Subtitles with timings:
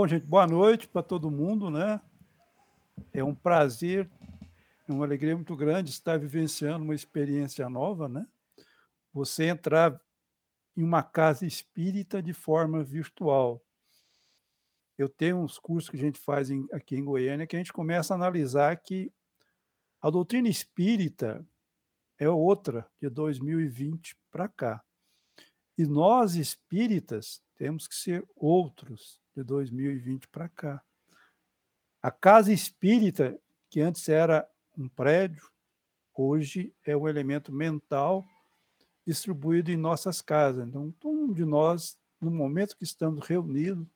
[0.00, 2.00] Bom, gente, boa noite para todo mundo, né?
[3.12, 4.10] É um prazer,
[4.88, 8.26] é uma alegria muito grande estar vivenciando uma experiência nova, né?
[9.12, 10.00] Você entrar
[10.74, 13.62] em uma casa espírita de forma virtual.
[14.96, 17.70] Eu tenho uns cursos que a gente faz em, aqui em Goiânia que a gente
[17.70, 19.12] começa a analisar que
[20.00, 21.46] a doutrina espírita
[22.18, 24.82] é outra de 2020 para cá.
[25.80, 30.84] E nós espíritas temos que ser outros de 2020 para cá.
[32.02, 34.46] A casa espírita, que antes era
[34.76, 35.50] um prédio,
[36.14, 38.28] hoje é o elemento mental
[39.06, 40.68] distribuído em nossas casas.
[40.68, 43.88] Então, todo mundo de nós, no momento que estamos reunidos,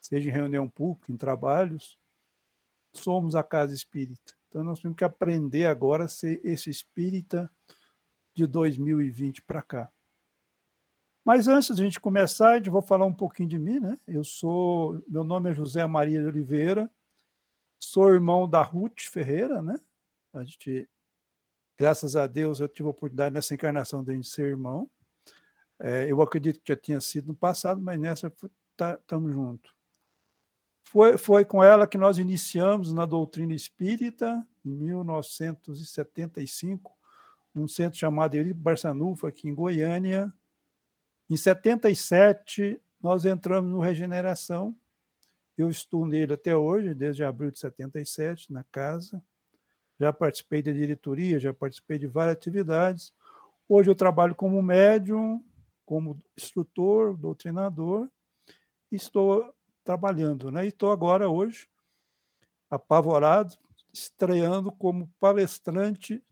[0.00, 1.98] seja em reunião pública, em trabalhos,
[2.92, 4.34] somos a casa espírita.
[4.48, 7.50] Então, nós temos que aprender agora a ser esse espírita
[8.32, 9.93] de 2020 para cá.
[11.24, 13.98] Mas antes de a gente começar, eu vou falar um pouquinho de mim, né?
[14.06, 16.90] Eu sou, meu nome é José Maria de Oliveira,
[17.80, 19.74] sou irmão da Ruth Ferreira, né?
[20.34, 20.86] A gente,
[21.78, 24.90] graças a Deus, eu tive a oportunidade nessa encarnação de ser irmão.
[25.78, 29.72] É, eu acredito que já tinha sido no passado, mas nessa estamos tá, juntos.
[30.84, 36.92] Foi, foi com ela que nós iniciamos na doutrina espírita, em 1975,
[37.54, 40.30] num centro chamado Eurico Barçanufo, aqui em Goiânia,
[41.28, 44.76] em 77, nós entramos no Regeneração.
[45.56, 49.22] Eu estou nele até hoje, desde abril de 77, na casa.
[49.98, 53.12] Já participei da diretoria, já participei de várias atividades.
[53.68, 55.42] Hoje eu trabalho como médium,
[55.86, 58.08] como instrutor, doutrinador,
[58.90, 60.50] estou trabalhando.
[60.50, 60.64] Né?
[60.64, 61.68] E estou agora, hoje,
[62.70, 63.54] apavorado,
[63.92, 66.22] estreando como palestrante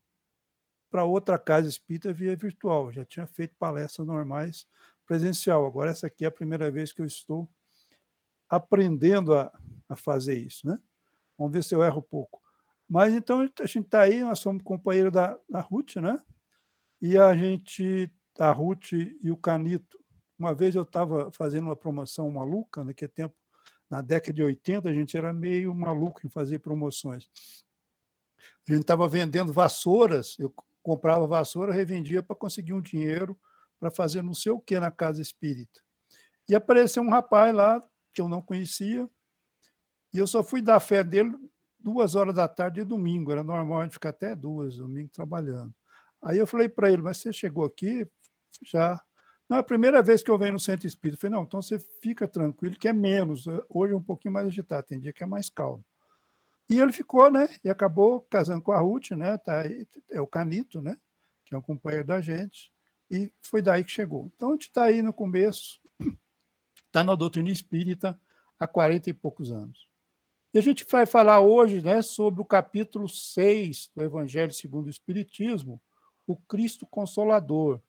[0.92, 2.92] para outra casa espírita via virtual.
[2.92, 4.66] Já tinha feito palestras normais
[5.06, 5.64] presencial.
[5.64, 7.48] Agora, essa aqui é a primeira vez que eu estou
[8.46, 9.50] aprendendo a,
[9.88, 10.66] a fazer isso.
[10.66, 10.78] Né?
[11.38, 12.42] Vamos ver se eu erro pouco.
[12.86, 16.20] Mas então a gente está aí, nós somos companheiros da, da Ruth, né?
[17.00, 19.98] E a gente, a Ruth e o Canito,
[20.38, 23.34] uma vez eu estava fazendo uma promoção maluca, naquele tempo,
[23.88, 27.30] na década de 80, a gente era meio maluco em fazer promoções.
[28.68, 30.52] A gente estava vendendo vassouras, eu
[30.82, 33.38] comprava vassoura, revendia para conseguir um dinheiro
[33.78, 35.80] para fazer não sei o que na casa espírita.
[36.48, 37.82] E apareceu um rapaz lá
[38.12, 39.08] que eu não conhecia,
[40.12, 41.34] e eu só fui dar fé dele
[41.80, 45.74] duas horas da tarde de domingo, era normal a gente ficar até duas, domingo, trabalhando.
[46.22, 48.06] Aí eu falei para ele, mas você chegou aqui
[48.64, 49.00] já...
[49.48, 51.16] Não, é a primeira vez que eu venho no centro espírita.
[51.16, 53.44] Eu falei, não, então você fica tranquilo, que é menos.
[53.68, 55.84] Hoje é um pouquinho mais agitado, tem dia que é mais calmo.
[56.68, 57.48] E ele ficou, né?
[57.62, 59.36] E acabou casando com a Ruth, né?
[59.38, 60.96] Tá aí, é o Canito, né?
[61.44, 62.72] Que é um companheiro da gente.
[63.10, 64.30] E foi daí que chegou.
[64.34, 65.80] Então a gente está aí no começo,
[66.86, 68.18] está na doutrina espírita
[68.58, 69.86] há 40 e poucos anos.
[70.54, 74.90] E a gente vai falar hoje né, sobre o capítulo 6 do Evangelho segundo o
[74.90, 75.80] Espiritismo,
[76.26, 77.80] o Cristo Consolador.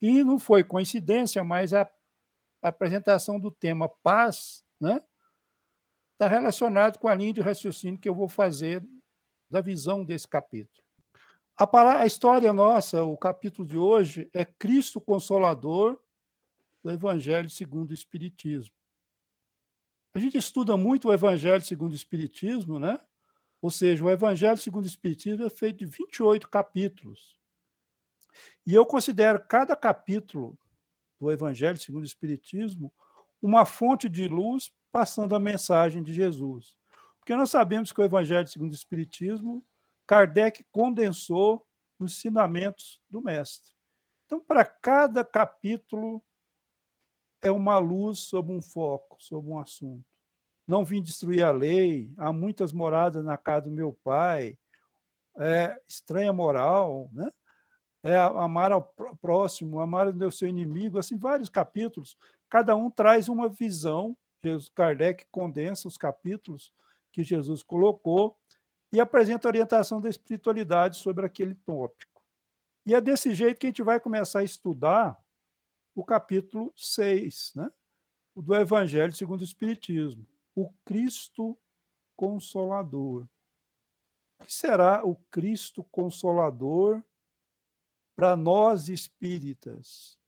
[0.00, 1.88] E não foi coincidência, mas a
[2.62, 5.00] apresentação do tema paz né,
[6.18, 8.84] está relacionado com a linha de raciocínio que eu vou fazer
[9.48, 10.84] da visão desse capítulo.
[11.56, 15.96] A, palavra, a história nossa, o capítulo de hoje, é Cristo Consolador
[16.82, 18.74] do Evangelho segundo o Espiritismo.
[20.12, 22.98] A gente estuda muito o Evangelho segundo o Espiritismo, né?
[23.62, 27.38] Ou seja, o Evangelho segundo o Espiritismo é feito de 28 capítulos.
[28.66, 30.58] E eu considero cada capítulo
[31.20, 32.92] do Evangelho segundo o Espiritismo
[33.40, 36.74] uma fonte de luz passando a mensagem de Jesus.
[37.18, 39.64] Porque nós sabemos que o Evangelho segundo o Espiritismo,
[40.06, 41.66] Kardec condensou
[41.98, 43.72] os ensinamentos do Mestre.
[44.26, 46.22] Então, para cada capítulo,
[47.42, 50.04] é uma luz sobre um foco, sobre um assunto.
[50.66, 54.58] Não vim destruir a lei, há muitas moradas na casa do meu pai,
[55.38, 57.30] é estranha moral, né?
[58.02, 58.82] é amar ao
[59.20, 62.16] próximo, amar o seu inimigo, assim, vários capítulos.
[62.48, 66.72] Cada um traz uma visão Jesus Kardec condensa os capítulos
[67.12, 68.38] que Jesus colocou
[68.92, 72.22] e apresenta a orientação da espiritualidade sobre aquele tópico.
[72.86, 75.20] E é desse jeito que a gente vai começar a estudar
[75.94, 77.70] o capítulo 6, né?
[78.34, 81.58] do Evangelho segundo o Espiritismo, o Cristo
[82.16, 83.28] Consolador.
[84.38, 87.02] O que será o Cristo Consolador
[88.14, 90.18] para nós espíritas?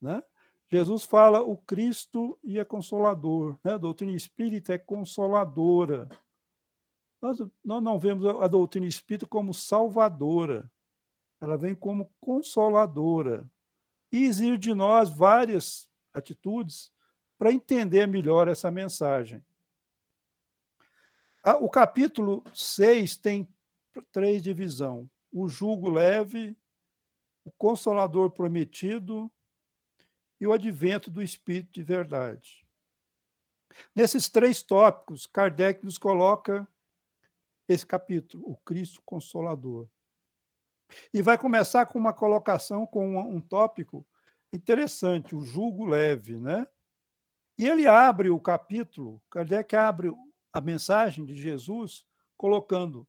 [0.00, 0.22] Né?
[0.70, 3.58] Jesus fala o Cristo e é consolador.
[3.64, 3.74] Né?
[3.74, 6.08] A doutrina espírita é consoladora.
[7.20, 10.70] Nós, nós não vemos a doutrina espírita como salvadora.
[11.40, 13.50] Ela vem como consoladora.
[14.12, 16.92] E exige de nós várias atitudes
[17.36, 19.44] para entender melhor essa mensagem.
[21.60, 23.48] O capítulo 6 tem
[24.12, 26.56] três divisões: o jugo leve,
[27.44, 29.30] o consolador prometido
[30.40, 32.66] e o advento do Espírito de verdade.
[33.94, 36.66] Nesses três tópicos, Kardec nos coloca
[37.68, 39.88] esse capítulo, o Cristo Consolador.
[41.14, 44.04] E vai começar com uma colocação, com um tópico
[44.52, 46.66] interessante, o jugo leve, né?
[47.56, 50.10] E ele abre o capítulo, Kardec abre
[50.52, 52.04] a mensagem de Jesus
[52.36, 53.06] colocando: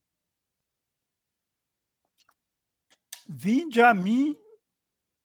[3.28, 4.38] Vinde a mim,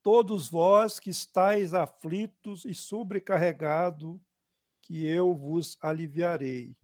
[0.06, 4.20] todos vós que estáis aflitos e sobrecarregados,
[4.80, 6.76] que eu vos aliviarei.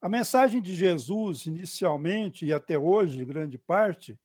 [0.00, 4.18] A mensagem de Jesus, inicialmente e até hoje, grande parte,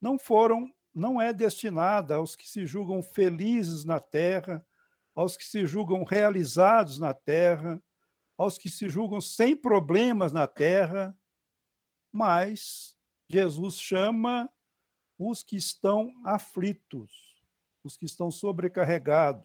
[0.00, 4.66] não foram, não é destinada aos que se julgam felizes na terra,
[5.14, 7.80] aos que se julgam realizados na terra,
[8.36, 11.16] aos que se julgam sem problemas na terra,
[12.10, 12.92] mas
[13.30, 14.50] Jesus chama
[15.18, 17.42] os que estão aflitos,
[17.82, 19.44] os que estão sobrecarregados,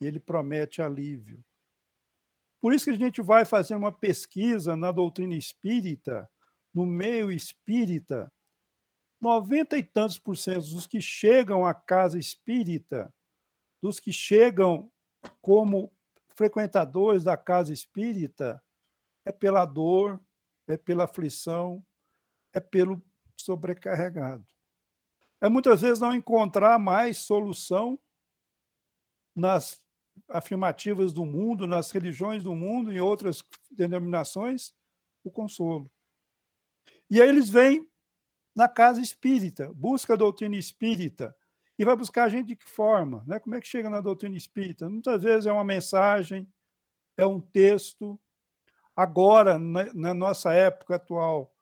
[0.00, 1.44] ele promete alívio.
[2.60, 6.30] Por isso que a gente vai fazer uma pesquisa na doutrina espírita,
[6.72, 8.32] no meio espírita,
[9.20, 13.12] noventa e tantos por cento dos que chegam à casa espírita,
[13.82, 14.90] dos que chegam
[15.40, 15.92] como
[16.34, 18.62] frequentadores da casa espírita,
[19.24, 20.20] é pela dor,
[20.66, 21.84] é pela aflição,
[22.52, 23.02] é pelo
[23.36, 24.46] sobrecarregado.
[25.40, 27.98] É muitas vezes não encontrar mais solução
[29.34, 29.80] nas
[30.28, 34.74] afirmativas do mundo, nas religiões do mundo, em outras denominações,
[35.24, 35.90] o consolo.
[37.08, 37.88] E aí eles vêm
[38.54, 41.34] na casa espírita, busca a doutrina espírita,
[41.78, 43.24] e vai buscar a gente de que forma?
[43.26, 43.40] Né?
[43.40, 44.86] Como é que chega na doutrina espírita?
[44.88, 46.46] Muitas vezes é uma mensagem,
[47.16, 48.20] é um texto.
[48.94, 51.54] Agora, na, na nossa época atual,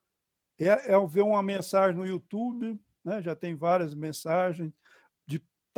[0.59, 3.23] é, é ver uma mensagem no YouTube, né?
[3.23, 4.73] já tem várias mensagens,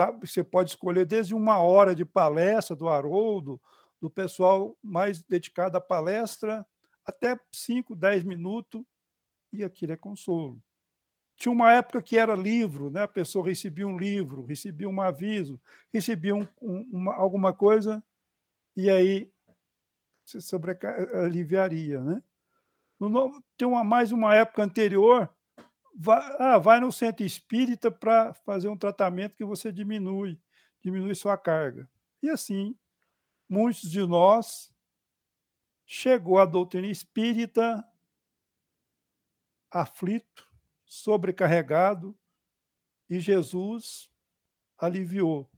[0.00, 0.11] Tá?
[0.12, 3.61] Você pode escolher desde uma hora de palestra do Haroldo,
[4.00, 6.67] do pessoal mais dedicado à palestra,
[7.05, 8.82] até 5, 10 minutos,
[9.53, 10.59] e aquilo é consolo.
[11.37, 13.03] Tinha uma época que era livro, né?
[13.03, 15.61] a pessoa recebia um livro, recebia um aviso,
[15.93, 18.03] recebia um, um, uma, alguma coisa,
[18.75, 19.31] e aí
[20.25, 22.00] se sobrealiviaria.
[22.00, 22.23] Né?
[22.99, 25.29] No, tem uma, mais uma época anterior
[25.95, 30.41] vai, ah, vai no centro espírita para fazer um tratamento que você diminui,
[30.83, 31.89] diminui sua carga.
[32.23, 32.77] E assim,
[33.49, 34.73] muitos de nós
[35.87, 37.85] chegou à doutrina espírita
[39.71, 40.49] aflito,
[40.85, 42.19] sobrecarregado,
[43.09, 44.11] e Jesus
[44.77, 45.49] aliviou.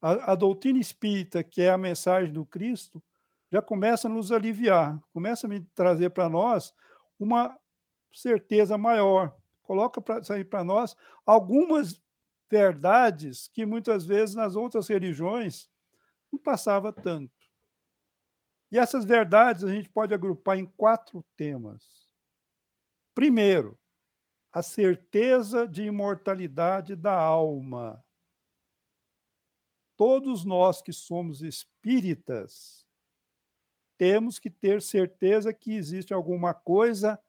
[0.00, 3.02] A, a, doutrina espírita, que é a mensagem do Cristo,
[3.50, 6.72] já começa a nos aliviar, começa a trazer para nós
[7.18, 7.58] uma
[8.12, 9.36] certeza maior.
[9.62, 10.96] Coloca para sair para nós
[11.26, 12.00] algumas
[12.50, 15.68] verdades que muitas vezes nas outras religiões
[16.32, 17.32] não passava tanto.
[18.70, 22.08] E essas verdades a gente pode agrupar em quatro temas.
[23.14, 23.78] Primeiro,
[24.52, 28.02] a certeza de imortalidade da alma.
[29.96, 32.86] Todos nós que somos espíritas
[33.96, 37.20] temos que ter certeza que existe alguma coisa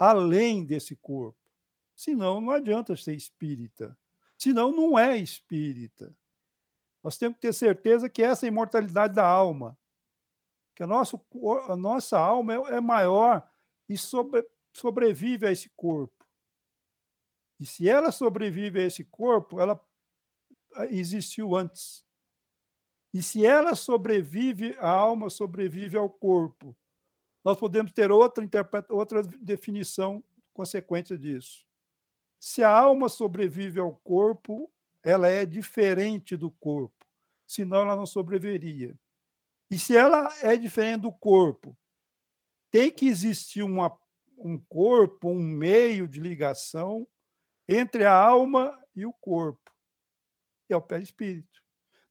[0.00, 1.38] além desse corpo.
[1.94, 3.96] Senão, não adianta ser espírita.
[4.38, 6.16] Senão, não é espírita.
[7.04, 9.78] Nós temos que ter certeza que essa é a imortalidade da alma,
[10.74, 11.20] que a, nosso,
[11.68, 13.46] a nossa alma é, é maior
[13.86, 14.42] e sobre,
[14.72, 16.26] sobrevive a esse corpo.
[17.58, 19.78] E se ela sobrevive a esse corpo, ela
[20.88, 22.02] existiu antes.
[23.12, 26.74] E se ela sobrevive, a alma sobrevive ao corpo
[27.44, 28.46] nós podemos ter outra,
[28.88, 31.64] outra definição consequência disso.
[32.38, 34.70] Se a alma sobrevive ao corpo,
[35.02, 37.06] ela é diferente do corpo,
[37.46, 38.98] senão ela não sobreviveria.
[39.70, 41.76] E se ela é diferente do corpo,
[42.70, 43.96] tem que existir uma,
[44.36, 47.06] um corpo, um meio de ligação
[47.68, 49.70] entre a alma e o corpo,
[50.68, 51.62] é o pé espírito.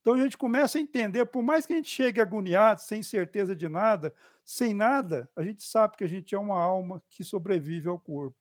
[0.01, 3.55] Então a gente começa a entender, por mais que a gente chegue agoniado, sem certeza
[3.55, 4.13] de nada,
[4.45, 8.37] sem nada, a gente sabe que a gente é uma alma que sobrevive ao corpo.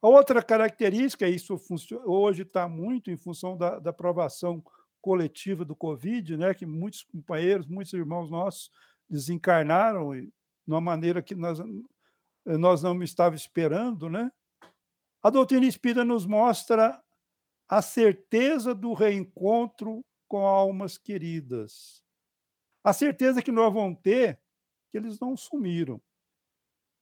[0.00, 1.60] A outra característica, isso
[2.04, 4.62] hoje está muito em função da, da aprovação
[5.00, 8.70] coletiva do Covid, né, que muitos companheiros, muitos irmãos nossos
[9.10, 10.30] desencarnaram de
[10.66, 11.58] uma maneira que nós,
[12.44, 14.08] nós não estávamos esperando.
[14.08, 14.30] Né?
[15.22, 17.00] A doutrina espírita nos mostra
[17.68, 22.02] a certeza do reencontro com almas queridas.
[22.82, 24.40] A certeza que nós vamos ter
[24.90, 26.00] que eles não sumiram,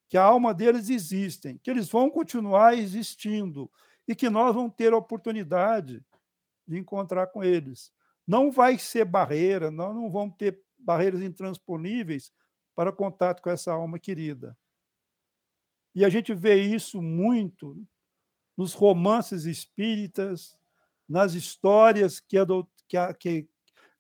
[0.08, 3.70] que a alma deles existem, que eles vão continuar existindo
[4.08, 6.04] e que nós vamos ter a oportunidade
[6.66, 7.92] de encontrar com eles.
[8.26, 12.32] Não vai ser barreira, nós não vamos ter barreiras intransponíveis
[12.74, 14.58] para contato com essa alma querida.
[15.94, 17.80] E a gente vê isso muito
[18.56, 20.58] nos romances espíritas,
[21.08, 22.44] nas histórias que, a,
[22.90, 23.48] que, a, que,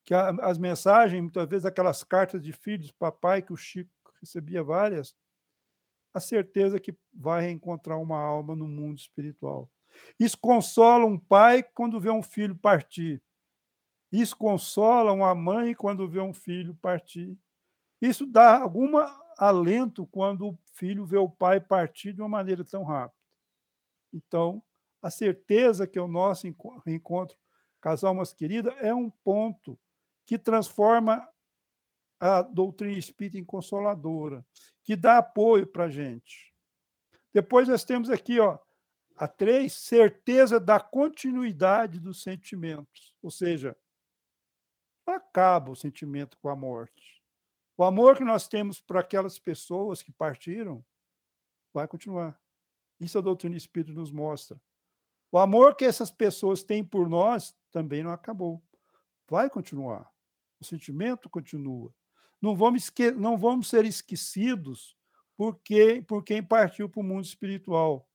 [0.04, 3.88] que a, as mensagens, muitas vezes aquelas cartas de filhos, papai, que o Chico
[4.20, 5.14] recebia várias,
[6.12, 9.70] a certeza que vai reencontrar uma alma no mundo espiritual.
[10.18, 13.22] Isso consola um pai quando vê um filho partir.
[14.10, 17.38] Isso consola uma mãe quando vê um filho partir.
[18.02, 18.96] Isso dá algum
[19.38, 23.20] alento quando o filho vê o pai partir de uma maneira tão rápida.
[24.12, 24.60] Então,
[25.00, 27.38] a certeza que o nosso encontro
[27.80, 29.78] casal mais querida é um ponto
[30.26, 31.26] que transforma
[32.18, 34.44] a doutrina espírita em consoladora,
[34.84, 36.54] que dá apoio para a gente.
[37.32, 38.58] Depois nós temos aqui, ó,
[39.16, 43.76] a três, certeza da continuidade dos sentimentos, ou seja,
[45.06, 47.22] acaba o sentimento com a morte.
[47.76, 50.84] O amor que nós temos para aquelas pessoas que partiram
[51.72, 52.38] vai continuar.
[53.00, 54.60] Isso a doutrina espírita nos mostra.
[55.32, 58.62] O amor que essas pessoas têm por nós também não acabou.
[59.28, 60.10] Vai continuar.
[60.60, 61.94] O sentimento continua.
[62.42, 64.96] Não vamos, esque não vamos ser esquecidos
[65.36, 68.06] porque, por quem partiu para o mundo espiritual.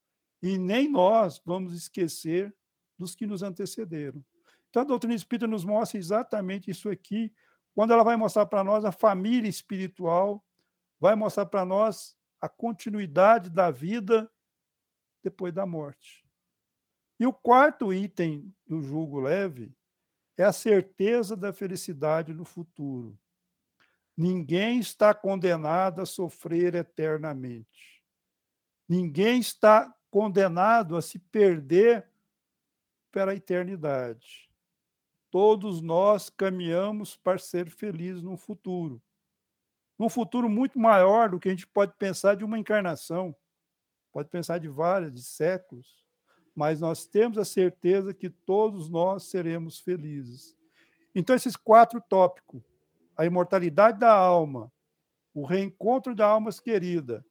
[0.42, 2.54] E nem nós vamos esquecer
[2.98, 4.24] dos que nos antecederam.
[4.68, 7.32] Então, a doutrina espírita nos mostra exatamente isso aqui,
[7.74, 10.44] quando ela vai mostrar para nós a família espiritual,
[11.00, 14.30] vai mostrar para nós a continuidade da vida
[15.22, 16.25] depois da morte.
[17.18, 19.74] E o quarto item do julgo leve
[20.36, 23.18] é a certeza da felicidade no futuro.
[24.14, 28.02] Ninguém está condenado a sofrer eternamente.
[28.88, 32.06] Ninguém está condenado a se perder
[33.10, 34.50] pela eternidade.
[35.30, 39.02] Todos nós caminhamos para ser felizes no futuro.
[39.98, 43.34] Num futuro muito maior do que a gente pode pensar de uma encarnação,
[44.12, 46.05] pode pensar de várias, de séculos
[46.56, 50.56] mas nós temos a certeza que todos nós seremos felizes.
[51.14, 52.62] Então, esses quatro tópicos,
[53.14, 54.72] a imortalidade da alma,
[55.34, 57.24] o reencontro da alma querida,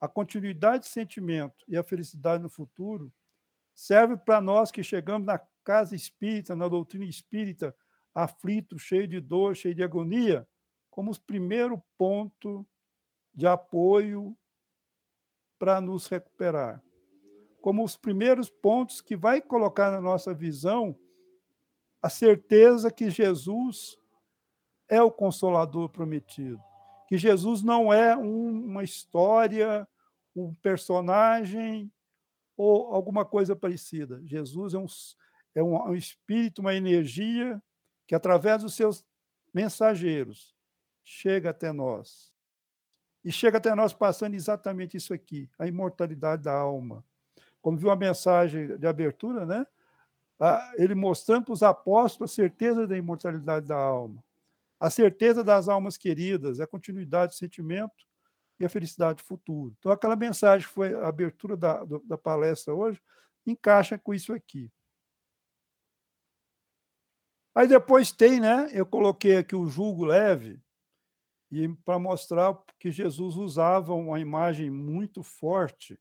[0.00, 3.12] a continuidade de sentimento e a felicidade no futuro,
[3.74, 7.74] serve para nós que chegamos na casa espírita, na doutrina espírita,
[8.14, 10.46] aflito, cheio de dor, cheio de agonia,
[10.88, 12.64] como o primeiro ponto
[13.34, 14.36] de apoio
[15.58, 16.80] para nos recuperar
[17.60, 20.96] como os primeiros pontos que vai colocar na nossa visão
[22.02, 23.98] a certeza que Jesus
[24.88, 26.60] é o consolador prometido,
[27.06, 29.86] que Jesus não é um, uma história,
[30.34, 31.92] um personagem
[32.56, 34.20] ou alguma coisa parecida.
[34.24, 34.86] Jesus é um,
[35.54, 37.62] é um, um espírito, uma energia
[38.06, 39.04] que, através dos seus
[39.52, 40.56] mensageiros,
[41.04, 42.32] chega até nós.
[43.22, 47.04] E chega até nós passando exatamente isso aqui, a imortalidade da alma
[47.60, 49.66] como viu a mensagem de abertura, né?
[50.76, 54.24] ele mostrando para os apóstolos a certeza da imortalidade da alma,
[54.78, 58.06] a certeza das almas queridas, a continuidade do sentimento
[58.58, 59.74] e a felicidade futura.
[59.78, 63.00] Então, aquela mensagem que foi a abertura da, da palestra hoje
[63.46, 64.70] encaixa com isso aqui.
[67.54, 68.70] Aí depois tem, né?
[68.72, 70.58] Eu coloquei aqui o julgo leve,
[71.50, 75.98] e para mostrar que Jesus usava uma imagem muito forte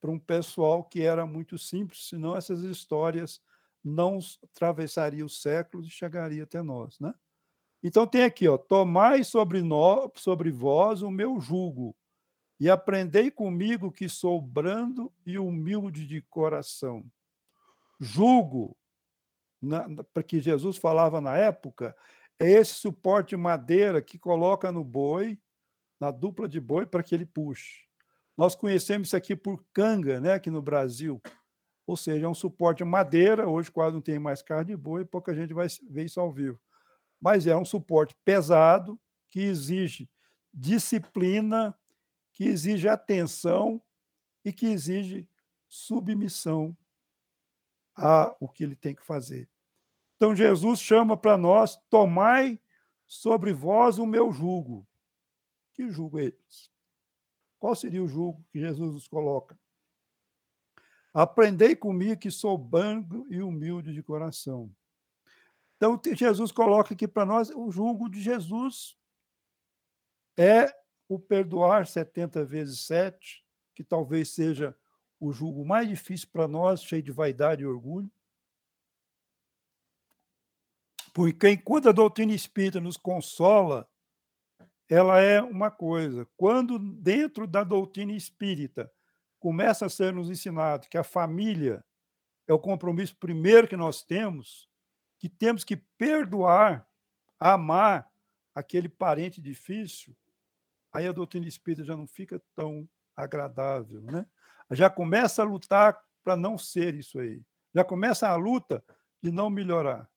[0.00, 3.40] para um pessoal que era muito simples, senão essas histórias
[3.84, 7.14] não atravessariam os séculos e chegariam até nós, né?
[7.82, 11.96] Então tem aqui, ó, tomai sobre nós, sobre vós o meu jugo
[12.58, 17.02] e aprendei comigo que sou brando e humilde de coração.
[17.98, 18.76] Jugo,
[20.12, 21.96] para que Jesus falava na época,
[22.38, 25.38] é esse suporte de madeira que coloca no boi,
[25.98, 27.89] na dupla de boi, para que ele puxe.
[28.40, 31.20] Nós conhecemos isso aqui por canga, né, aqui no Brasil.
[31.86, 35.04] Ou seja, é um suporte de madeira, hoje quase não tem mais carne de boi,
[35.04, 36.58] pouca gente vai ver isso ao vivo.
[37.20, 40.08] Mas é um suporte pesado, que exige
[40.54, 41.78] disciplina,
[42.32, 43.78] que exige atenção
[44.42, 45.28] e que exige
[45.68, 46.74] submissão
[47.94, 49.50] a o que ele tem que fazer.
[50.16, 52.58] Então Jesus chama para nós: tomai
[53.06, 54.88] sobre vós o meu jugo.
[55.74, 56.69] Que jugo é esse?
[57.60, 59.56] Qual seria o julgo que Jesus nos coloca?
[61.12, 64.74] Aprendei comigo que sou banco e humilde de coração.
[65.76, 68.96] Então, Jesus coloca aqui para nós o julgo de Jesus
[70.38, 70.74] é
[71.06, 74.74] o perdoar 70 vezes 7, que talvez seja
[75.18, 78.10] o julgo mais difícil para nós, cheio de vaidade e orgulho.
[81.12, 83.86] Porque enquanto a doutrina espírita nos consola,
[84.90, 86.26] ela é uma coisa.
[86.36, 88.92] Quando dentro da doutrina espírita
[89.38, 91.84] começa a ser nos ensinado que a família
[92.48, 94.68] é o compromisso primeiro que nós temos,
[95.16, 96.84] que temos que perdoar,
[97.38, 98.10] amar
[98.52, 100.16] aquele parente difícil,
[100.92, 104.26] aí a doutrina espírita já não fica tão agradável, né?
[104.72, 107.40] Já começa a lutar para não ser isso aí.
[107.72, 108.84] Já começa a luta
[109.22, 110.10] de não melhorar.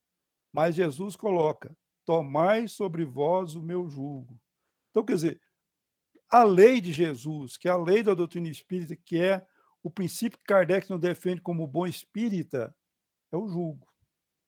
[0.51, 1.75] Mas Jesus coloca:
[2.05, 4.39] tomai sobre vós o meu jugo.
[4.93, 5.41] Então, quer dizer,
[6.29, 9.43] a lei de Jesus, que é a lei da doutrina espírita, que é
[9.81, 12.73] o princípio que Kardec não defende como bom espírita,
[13.31, 13.91] é o jugo.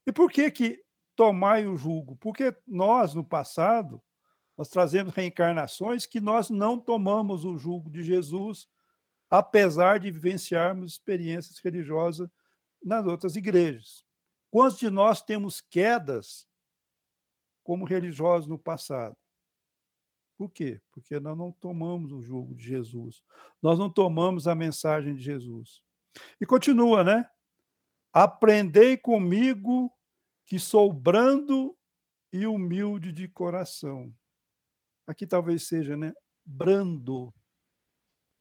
[0.05, 0.83] E por que que
[1.15, 2.15] tomai o jugo?
[2.17, 3.99] Porque nós, no passado,
[4.55, 8.67] nós trazemos reencarnações que nós não tomamos o jugo de Jesus,
[9.29, 12.29] apesar de vivenciarmos experiências religiosas
[12.83, 14.05] nas outras igrejas.
[14.51, 16.47] Quantos de nós temos quedas
[17.63, 19.17] como religiosos no passado?
[20.37, 20.81] Por quê?
[20.91, 23.23] Porque nós não tomamos o jugo de Jesus.
[23.61, 25.81] Nós não tomamos a mensagem de Jesus.
[26.39, 27.29] E continua, né?
[28.11, 29.91] Aprendei comigo
[30.45, 31.75] que sou brando
[32.31, 34.13] e humilde de coração.
[35.07, 36.13] Aqui talvez seja, né?
[36.45, 37.33] Brando.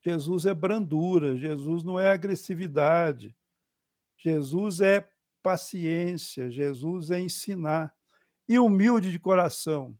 [0.03, 3.35] Jesus é brandura, Jesus não é agressividade.
[4.19, 5.09] Jesus é
[5.43, 7.95] paciência, Jesus é ensinar.
[8.49, 9.99] E humilde de coração,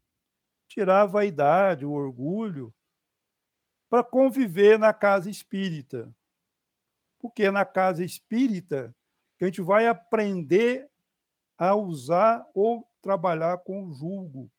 [0.67, 2.73] tirar a vaidade, o orgulho,
[3.89, 6.13] para conviver na casa espírita.
[7.19, 8.95] Porque é na casa espírita
[9.37, 10.89] que a gente vai aprender
[11.57, 14.51] a usar ou trabalhar com o julgo.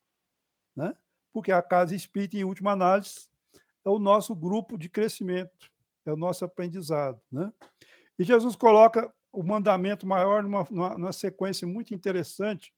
[0.74, 0.94] Né?
[1.32, 3.28] Porque a casa espírita, em última análise,
[3.84, 5.70] é o nosso grupo de crescimento,
[6.04, 7.20] é o nosso aprendizado.
[7.30, 7.52] Né?
[8.18, 12.72] E Jesus coloca o mandamento maior numa, numa, numa sequência muito interessante.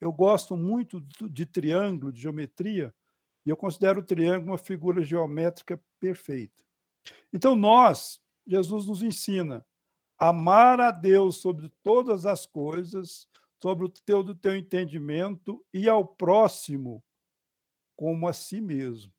[0.00, 2.94] Eu gosto muito de triângulo, de geometria,
[3.44, 6.64] e eu considero o triângulo uma figura geométrica perfeita.
[7.32, 9.64] Então, nós, Jesus nos ensina
[10.18, 13.28] a amar a Deus sobre todas as coisas,
[13.62, 17.02] sobre o teu, do teu entendimento, e ao próximo
[17.96, 19.12] como a si mesmo.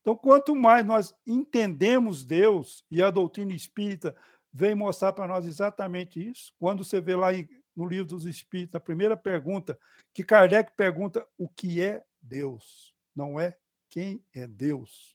[0.00, 4.14] Então, quanto mais nós entendemos Deus, e a doutrina espírita
[4.52, 6.52] vem mostrar para nós exatamente isso.
[6.58, 7.28] Quando você vê lá
[7.78, 9.78] no livro dos Espíritos, a primeira pergunta,
[10.12, 13.56] que Kardec pergunta o que é Deus, não é
[13.88, 15.14] quem é Deus,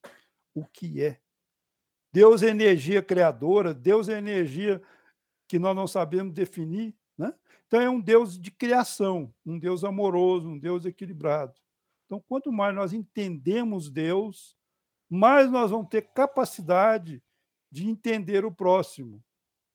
[0.55, 1.19] o que é.
[2.13, 4.81] Deus é energia criadora, Deus é energia
[5.45, 7.33] que nós não sabemos definir, né?
[7.67, 11.53] Então é um Deus de criação, um Deus amoroso, um Deus equilibrado.
[12.05, 14.57] Então, quanto mais nós entendemos Deus,
[15.09, 17.21] mais nós vamos ter capacidade
[17.69, 19.21] de entender o próximo.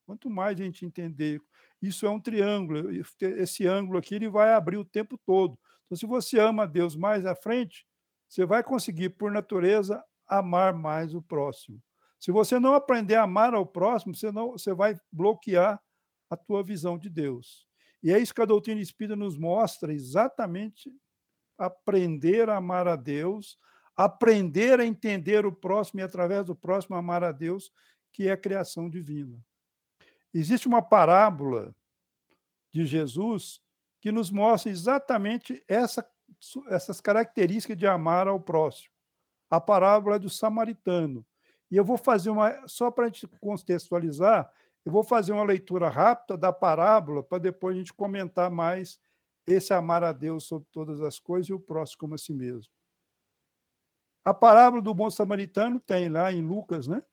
[0.07, 1.39] Quanto mais a gente entender,
[1.81, 5.57] isso é um triângulo, esse ângulo aqui ele vai abrir o tempo todo.
[5.85, 7.85] Então, se você ama Deus mais à frente,
[8.27, 11.81] você vai conseguir, por natureza, amar mais o próximo.
[12.19, 15.81] Se você não aprender a amar ao próximo, você, não, você vai bloquear
[16.29, 17.65] a tua visão de Deus.
[18.03, 20.93] E é isso que a doutrina espírita nos mostra, exatamente
[21.57, 23.57] aprender a amar a Deus,
[23.95, 27.71] aprender a entender o próximo e, através do próximo, amar a Deus,
[28.13, 29.37] que é a criação divina.
[30.33, 31.73] Existe uma parábola
[32.71, 33.61] de Jesus
[33.99, 36.07] que nos mostra exatamente essa,
[36.67, 38.93] essas características de amar ao próximo.
[39.49, 41.25] A parábola é do samaritano.
[41.71, 44.51] E eu vou fazer uma, só para a gente contextualizar,
[44.85, 48.99] eu vou fazer uma leitura rápida da parábola para depois a gente comentar mais
[49.45, 52.71] esse amar a Deus sobre todas as coisas e o próximo como a si mesmo.
[54.23, 57.03] A parábola do bom samaritano tem lá em Lucas, né?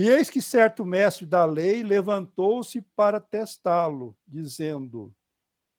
[0.00, 5.14] E eis que certo mestre da lei levantou-se para testá-lo, dizendo: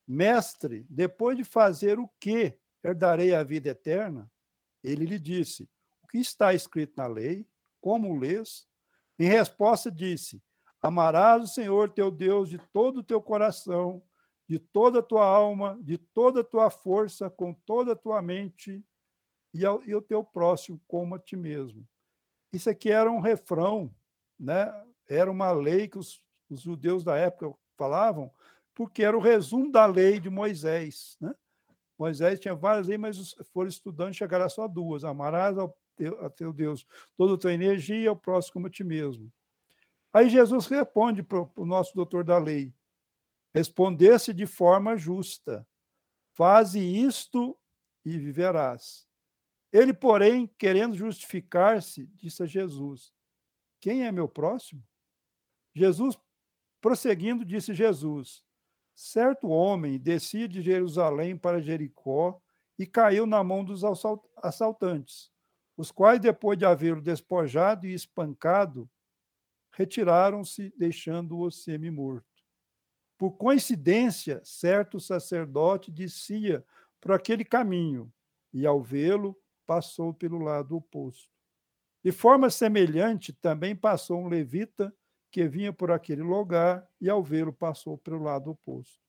[0.08, 4.32] Mestre, depois de fazer o que herdarei a vida eterna?
[4.84, 5.68] Ele lhe disse:
[6.04, 7.48] O que está escrito na lei?
[7.82, 8.68] Como lês?
[9.18, 10.40] Em resposta, disse:
[10.80, 14.04] Amarás o Senhor teu Deus de todo o teu coração,
[14.48, 18.86] de toda a tua alma, de toda a tua força, com toda a tua mente
[19.52, 21.88] e, e o teu próximo como a ti mesmo.
[22.54, 23.92] Isso aqui era um refrão,
[24.42, 24.74] né?
[25.08, 28.32] era uma lei que os, os judeus da época falavam,
[28.74, 31.18] porque era o resumo da lei de Moisés.
[31.22, 31.34] Né?
[31.98, 36.52] Moisés tinha várias leis, mas foram estudando chegaram só duas: amarás ao teu, a teu
[36.52, 39.32] Deus toda a tua energia e ao próximo como a ti mesmo.
[40.12, 42.74] Aí Jesus responde para o nosso doutor da lei:
[43.54, 45.68] respondesse de forma justa.
[46.34, 47.58] Faze isto
[48.04, 49.06] e viverás.
[49.72, 53.14] Ele, porém, querendo justificar-se, disse a Jesus:
[53.82, 54.82] Quem é meu próximo?
[55.76, 56.18] Jesus,
[56.80, 58.44] prosseguindo, disse Jesus:
[58.94, 62.40] Certo homem descia de Jerusalém para Jericó
[62.78, 63.84] e caiu na mão dos
[64.38, 65.32] assaltantes,
[65.76, 68.90] os quais, depois de havê-lo despojado e espancado,
[69.72, 72.26] retiraram-se, deixando-o semi-morto.
[73.18, 76.66] Por coincidência, certo sacerdote descia
[77.00, 78.12] por aquele caminho
[78.54, 81.32] e, ao vê-lo, passou pelo lado oposto.
[82.04, 84.94] De forma semelhante, também passou um levita
[85.30, 89.00] que vinha por aquele lugar e, ao vê-lo, passou pelo lado oposto.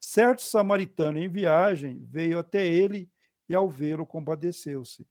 [0.00, 3.10] Certo samaritano em viagem veio até ele
[3.48, 5.06] e, ao vê-lo, compadeceu-se.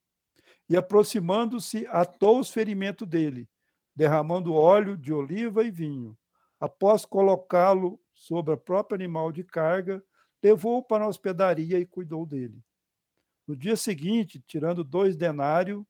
[0.69, 3.47] E, aproximando-se, atou os ferimentos dele,
[3.95, 6.17] derramando óleo de oliva e vinho.
[6.59, 10.03] Após colocá-lo sobre o próprio animal de carga,
[10.41, 12.63] levou-o para a hospedaria e cuidou dele.
[13.45, 15.83] No dia seguinte, tirando dois denários,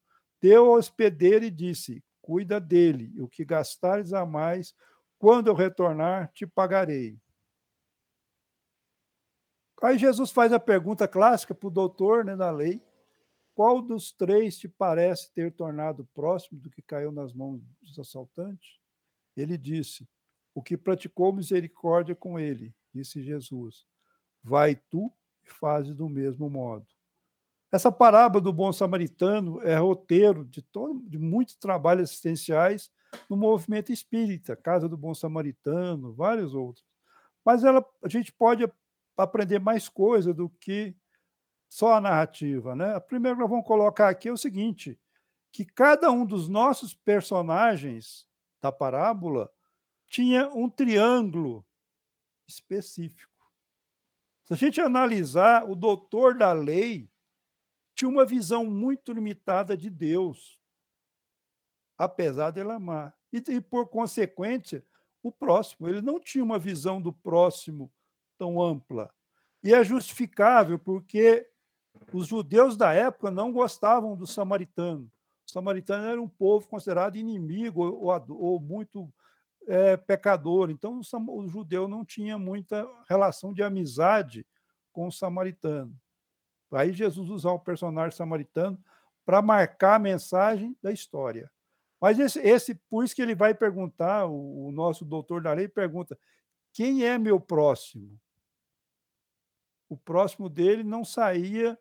[0.46, 4.76] deu ao hospedeiro e disse: Cuida dele, e o que gastares a mais,
[5.18, 7.20] quando eu retornar, te pagarei.
[9.82, 12.80] Aí Jesus faz a pergunta clássica para o doutor né, da lei:
[13.56, 18.80] qual dos três te parece ter tornado próximo do que caiu nas mãos dos assaltantes?
[19.36, 20.08] Ele disse:
[20.54, 23.88] O que praticou misericórdia com ele, disse Jesus.
[24.44, 25.12] Vai tu
[25.44, 26.86] e fazes do mesmo modo.
[27.76, 32.90] Essa parábola do bom samaritano é roteiro de, todo, de muitos trabalhos assistenciais
[33.30, 36.86] no movimento espírita, Casa do Bom Samaritano, vários outros.
[37.44, 38.66] Mas ela, a gente pode
[39.18, 40.96] aprender mais coisa do que
[41.68, 42.78] só a narrativa.
[42.78, 42.96] Né?
[42.96, 44.98] A primeira que nós vamos colocar aqui é o seguinte:
[45.52, 48.26] que cada um dos nossos personagens
[48.62, 49.52] da parábola
[50.08, 51.66] tinha um triângulo
[52.48, 53.34] específico.
[54.46, 57.14] Se a gente analisar, o doutor da lei
[57.96, 60.60] tinha uma visão muito limitada de Deus,
[61.98, 63.16] apesar de ele amar.
[63.32, 64.86] E, e, por consequência,
[65.24, 65.88] o próximo.
[65.88, 67.92] Ele não tinha uma visão do próximo
[68.38, 69.12] tão ampla.
[69.64, 71.50] E é justificável porque
[72.14, 75.10] os judeus da época não gostavam do samaritano.
[75.48, 79.12] O samaritano era um povo considerado inimigo ou, ou muito
[79.68, 80.70] é, pecador.
[80.70, 84.46] Então, o judeu não tinha muita relação de amizade
[84.92, 85.96] com o samaritano.
[86.76, 88.78] Aí Jesus usar o personagem samaritano
[89.26, 91.52] para marcar a mensagem da história.
[92.00, 95.68] Mas esse, esse, por isso que ele vai perguntar, o, o nosso doutor da lei
[95.68, 96.18] pergunta:
[96.74, 98.20] quem é meu próximo?
[99.88, 101.78] O próximo dele não saía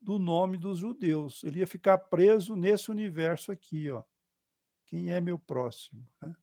[0.00, 1.42] do nome dos judeus.
[1.42, 4.02] Ele ia ficar preso nesse universo aqui, ó.
[4.86, 6.06] Quem é meu próximo?
[6.22, 6.34] Né?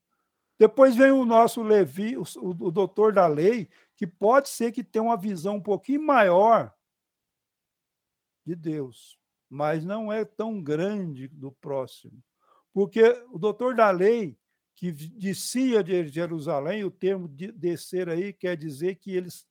[0.59, 5.03] Depois vem o nosso Levi, o, o, doutor da lei, que pode ser que tenha
[5.03, 6.73] uma visão um pouquinho maior
[8.45, 9.17] de Deus,
[9.49, 12.23] mas não é tão grande do próximo.
[12.73, 13.01] Porque
[13.31, 14.37] o doutor da lei,
[14.75, 19.45] que descia de Jerusalém, o termo de descer aí quer dizer que eles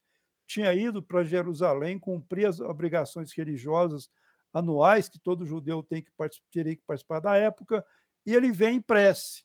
[0.46, 4.10] tinha ido para Jerusalém cumprir as obrigações religiosas
[4.52, 6.10] anuais que todo judeu tem que
[6.50, 7.84] teria que participar da época,
[8.26, 9.44] e ele vem em prece.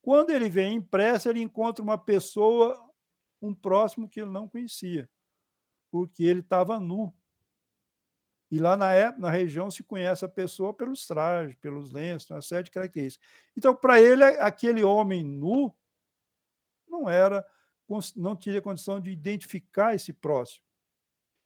[0.00, 2.78] Quando ele vem em prece, ele encontra uma pessoa,
[3.42, 5.10] um próximo que ele não conhecia,
[5.90, 7.12] porque ele estava nu.
[8.50, 12.40] E lá na, época, na região se conhece a pessoa pelos trajes, pelos lenços, uma
[12.40, 13.28] série de características.
[13.56, 15.74] Então, para ele, aquele homem nu
[16.88, 17.44] não era
[18.14, 20.62] não tinha condição de identificar esse próximo.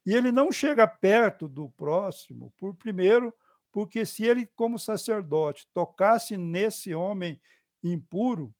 [0.05, 3.33] E ele não chega perto do próximo, por primeiro,
[3.71, 7.41] porque se ele, como sacerdote, tocasse nesse homem
[7.81, 8.53] impuro,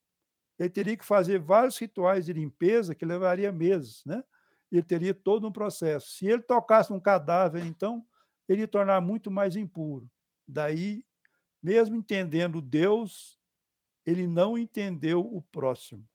[0.57, 4.23] ele teria que fazer vários rituais de limpeza que levaria meses, né?
[4.71, 6.11] Ele teria todo um processo.
[6.11, 8.05] Se ele tocasse um cadáver, então,
[8.47, 10.09] ele tornar muito mais impuro.
[10.47, 11.03] Daí,
[11.61, 13.39] mesmo entendendo Deus,
[14.05, 16.07] ele não entendeu o próximo.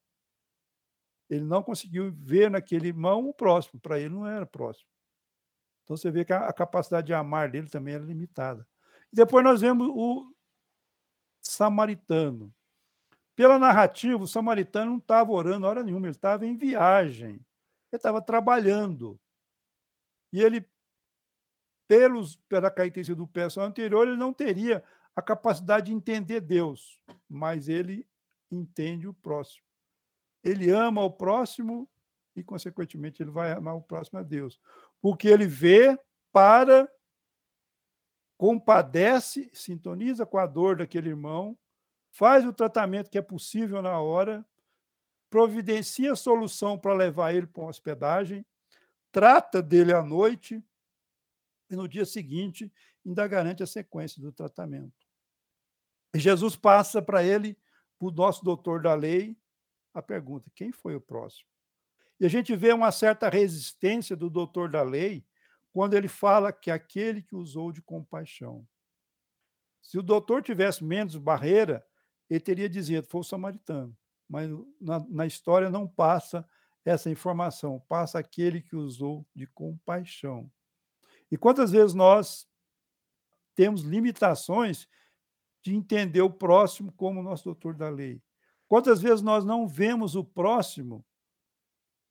[1.29, 4.89] Ele não conseguiu ver naquele irmão o próximo, para ele não era próximo.
[5.83, 8.67] Então você vê que a, capacidade de amar dele também era limitada.
[9.11, 10.31] E depois nós vemos o
[11.41, 12.53] samaritano.
[13.35, 17.43] Pela narrativa, o samaritano não estava orando hora nenhuma, ele estava em viagem, ele
[17.91, 19.19] estava trabalhando.
[20.31, 20.67] E ele,
[21.89, 24.81] pelos, pela característica do personagem anterior, ele não teria
[25.13, 28.07] a capacidade de entender Deus, mas ele
[28.49, 29.67] entende o próximo
[30.43, 31.89] ele ama o próximo
[32.35, 34.59] e, consequentemente, ele vai amar o próximo a Deus.
[35.01, 35.97] Porque ele vê
[36.31, 36.89] para,
[38.37, 41.57] compadece, sintoniza com a dor daquele irmão,
[42.11, 44.45] faz o tratamento que é possível na hora,
[45.29, 48.45] providencia a solução para levar ele para uma hospedagem,
[49.11, 50.63] trata dele à noite,
[51.69, 52.71] e no dia seguinte
[53.05, 55.07] ainda garante a sequência do tratamento.
[56.13, 57.57] E Jesus passa para ele,
[57.99, 59.37] o nosso doutor da lei,
[59.93, 61.47] a pergunta: quem foi o próximo?
[62.19, 65.25] E a gente vê uma certa resistência do doutor da lei
[65.71, 68.67] quando ele fala que aquele que usou de compaixão.
[69.81, 71.85] Se o doutor tivesse menos barreira,
[72.29, 73.95] ele teria dizido, foi o samaritano.
[74.27, 76.47] Mas na, na história não passa
[76.83, 80.51] essa informação, passa aquele que usou de compaixão.
[81.31, 82.47] E quantas vezes nós
[83.55, 84.87] temos limitações
[85.61, 88.21] de entender o próximo como nosso doutor da lei?
[88.67, 91.05] Quantas vezes nós não vemos o próximo?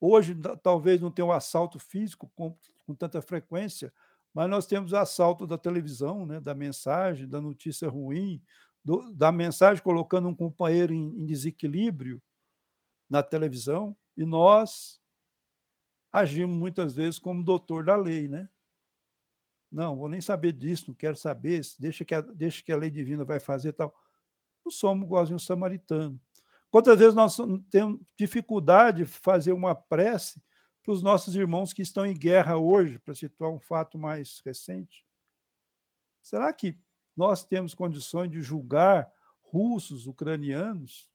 [0.00, 3.92] Hoje, talvez não tenha um assalto físico com, com tanta frequência,
[4.32, 8.42] mas nós temos assalto da televisão, né, da mensagem, da notícia ruim,
[8.84, 12.22] do, da mensagem colocando um companheiro em, em desequilíbrio
[13.10, 15.00] na televisão, e nós
[16.12, 18.48] agimos muitas vezes como doutor da lei, né?
[19.70, 22.90] Não, vou nem saber disso, não quero saber, deixa que a, deixa que a lei
[22.90, 23.94] divina vai fazer tal.
[24.64, 26.18] Não somos igualzinho samaritano.
[26.70, 27.36] Quantas vezes nós
[27.70, 30.42] temos dificuldade de fazer uma prece
[30.82, 35.04] para os nossos irmãos que estão em guerra hoje, para situar um fato mais recente?
[36.22, 36.78] Será que
[37.16, 41.08] nós temos condições de julgar russos, ucranianos?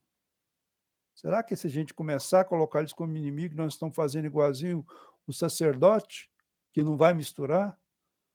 [1.15, 4.85] Será que se a gente começar a colocar eles como inimigo, nós estamos fazendo igualzinho
[5.27, 6.29] o sacerdote,
[6.71, 7.79] que não vai misturar?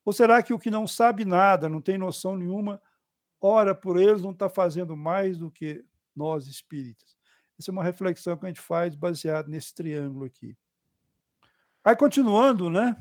[0.09, 2.81] Ou será que o que não sabe nada, não tem noção nenhuma,
[3.39, 5.85] ora por eles, não está fazendo mais do que
[6.17, 7.15] nós espíritas?
[7.59, 10.57] Essa é uma reflexão que a gente faz baseado nesse triângulo aqui.
[11.85, 12.97] Aí, continuando, né?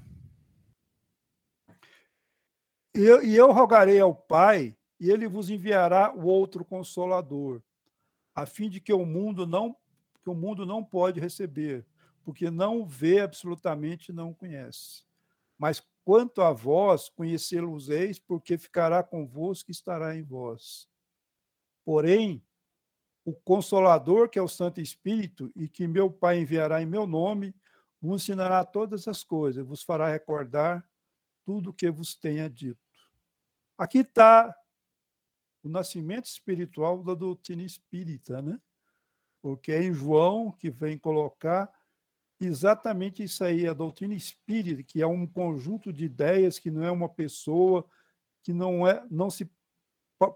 [2.93, 7.62] E eu, e eu rogarei ao Pai, e ele vos enviará o outro consolador,
[8.36, 9.78] a fim de que o mundo não
[10.22, 11.86] que o mundo não pode receber,
[12.26, 15.06] porque não vê absolutamente não conhece.
[15.58, 20.88] Mas Quanto a vós, conhecê-los-eis, porque ficará convosco e estará em vós.
[21.84, 22.41] Porém,
[23.26, 27.54] o Consolador, que é o Santo Espírito, e que meu Pai enviará em meu nome,
[28.02, 30.89] vos ensinará todas as coisas, vos fará recordar
[31.43, 32.80] tudo o que vos tenha dito.
[33.78, 34.56] Aqui está
[35.62, 38.58] o nascimento espiritual da doutrina espírita, né?
[39.41, 41.70] Porque é em João que vem colocar
[42.39, 46.91] exatamente isso aí, a doutrina espírita, que é um conjunto de ideias, que não é
[46.91, 47.86] uma pessoa,
[48.43, 49.50] que não é não se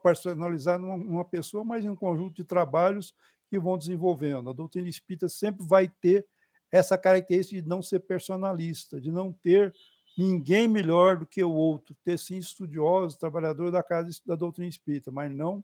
[0.04, 3.16] personalizar numa pessoa, mas em um conjunto de trabalhos
[3.50, 4.50] que vão desenvolvendo.
[4.50, 6.26] A doutrina espírita sempre vai ter
[6.72, 9.74] essa característica de não ser personalista, de não ter
[10.18, 15.12] ninguém melhor do que o outro, ter sim estudiosos, trabalhadores da casa da doutrina espírita,
[15.12, 15.64] mas não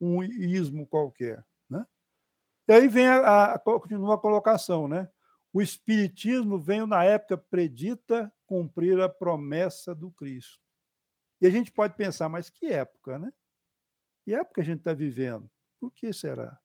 [0.00, 1.86] um ismo qualquer, né?
[2.68, 5.08] E aí vem a, a continua a colocação, né?
[5.56, 10.60] O Espiritismo veio na época predita cumprir a promessa do Cristo.
[11.40, 13.32] E a gente pode pensar, mas que época, né?
[14.22, 15.50] Que época a gente está vivendo?
[15.80, 16.60] Por que será?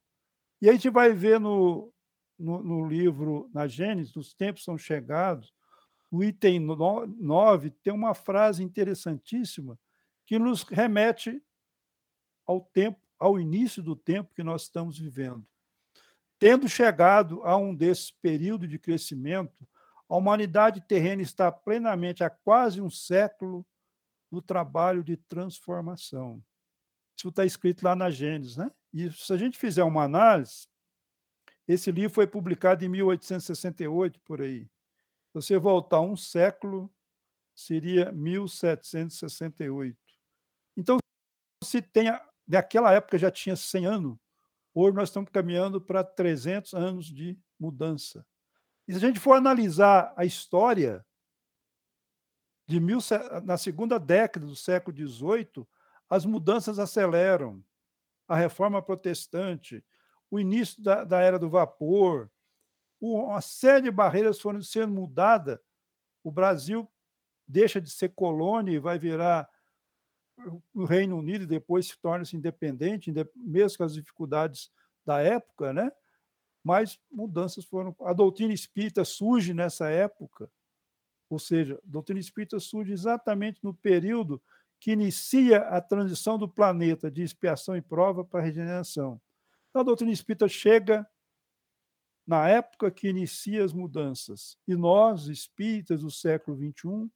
[0.61, 1.93] E a gente vai ver no,
[2.37, 5.53] no, no, livro, na Gênesis, os tempos são chegados,
[6.11, 9.79] o item 9 tem uma frase interessantíssima
[10.25, 11.41] que nos remete
[12.45, 15.47] ao tempo, ao início do tempo que nós estamos vivendo.
[16.41, 19.63] Tendo chegado a um desses períodos de crescimento,
[20.09, 23.63] a humanidade terrena está plenamente há quase um século
[24.31, 26.43] no trabalho de transformação.
[27.15, 28.71] Isso está escrito lá na Gênesis, né?
[28.91, 30.67] E se a gente fizer uma análise,
[31.67, 34.63] esse livro foi publicado em 1868, por aí.
[34.63, 36.91] Se você voltar um século,
[37.53, 39.95] seria 1768.
[40.75, 40.97] Então,
[41.63, 42.07] se tem,
[42.47, 44.17] naquela época já tinha 100 anos,
[44.73, 48.25] Hoje nós estamos caminhando para 300 anos de mudança.
[48.87, 51.05] E se a gente for analisar a história
[52.65, 52.99] de mil,
[53.43, 55.67] na segunda década do século XVIII,
[56.09, 57.63] as mudanças aceleram.
[58.27, 59.83] A reforma protestante,
[60.29, 62.31] o início da, da era do vapor,
[62.97, 65.59] uma série de barreiras foram sendo mudadas.
[66.23, 66.89] O Brasil
[67.45, 69.49] deixa de ser colônia e vai virar
[70.73, 74.71] o Reino Unido depois se torna-se independente, mesmo com as dificuldades
[75.05, 75.91] da época, né?
[76.63, 77.95] mas mudanças foram.
[78.01, 80.49] A doutrina espírita surge nessa época,
[81.29, 84.41] ou seja, a doutrina espírita surge exatamente no período
[84.79, 89.21] que inicia a transição do planeta de expiação e prova para a regeneração.
[89.69, 91.07] Então, a doutrina espírita chega
[92.25, 94.57] na época que inicia as mudanças.
[94.67, 97.09] E nós, espíritas do século XXI,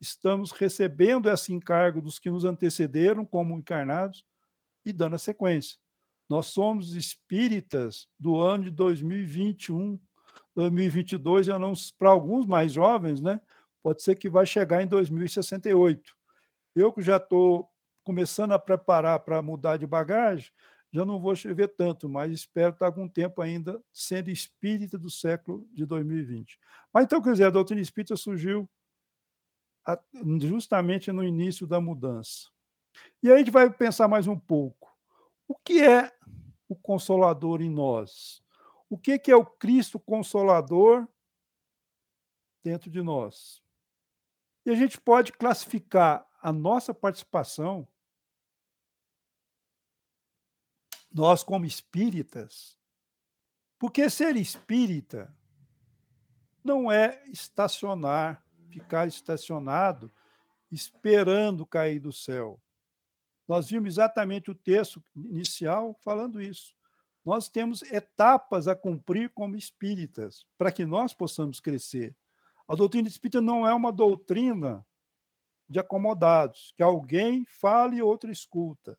[0.00, 4.24] estamos recebendo esse encargo dos que nos antecederam como encarnados
[4.84, 5.78] e dando a sequência.
[6.28, 9.98] Nós somos espíritas do ano de 2021,
[10.54, 11.46] 2022,
[11.96, 13.40] para alguns mais jovens, né?
[13.82, 16.16] Pode ser que vai chegar em 2068.
[16.74, 17.70] Eu que já estou
[18.02, 20.50] começando a preparar para mudar de bagagem,
[20.92, 25.68] já não vou escrever tanto, mas espero estar algum tempo ainda sendo espírita do século
[25.72, 26.58] de 2020.
[26.92, 28.68] Mas então, quer dizer, a doutrina espírita surgiu
[30.40, 32.50] justamente no início da mudança.
[33.22, 34.96] E aí a gente vai pensar mais um pouco.
[35.46, 36.12] O que é
[36.68, 38.42] o Consolador em nós?
[38.88, 41.06] O que é o Cristo Consolador
[42.62, 43.62] dentro de nós?
[44.64, 47.88] E a gente pode classificar a nossa participação,
[51.12, 52.76] nós como espíritas,
[53.78, 55.34] porque ser espírita
[56.62, 58.44] não é estacionar,
[58.76, 60.12] ficar estacionado
[60.70, 62.60] esperando cair do céu.
[63.48, 66.74] Nós vimos exatamente o texto inicial falando isso.
[67.24, 72.14] Nós temos etapas a cumprir como espíritas para que nós possamos crescer.
[72.68, 74.84] A doutrina espírita não é uma doutrina
[75.68, 78.98] de acomodados, que alguém fale e outro escuta.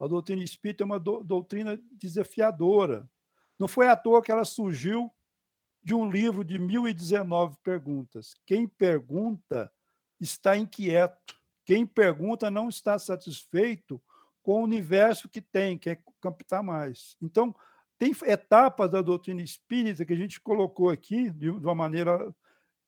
[0.00, 3.08] A doutrina espírita é uma do, doutrina desafiadora.
[3.58, 5.10] Não foi à toa que ela surgiu
[5.84, 8.34] de um livro de 1019 perguntas.
[8.46, 9.70] Quem pergunta
[10.18, 11.36] está inquieto.
[11.64, 14.02] Quem pergunta não está satisfeito
[14.42, 17.16] com o universo que tem, quer captar mais.
[17.20, 17.54] Então,
[17.98, 22.34] tem etapas da doutrina espírita que a gente colocou aqui de uma maneira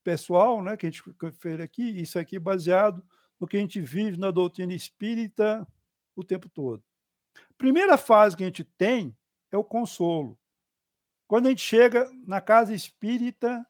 [0.02, 1.02] pessoal, né, que a gente
[1.38, 3.02] fez aqui, isso aqui baseado
[3.40, 5.66] no que a gente vive na doutrina espírita
[6.14, 6.82] o tempo todo.
[7.58, 9.16] Primeira fase que a gente tem
[9.50, 10.38] é o consolo.
[11.26, 13.66] Quando a gente chega na casa espírita,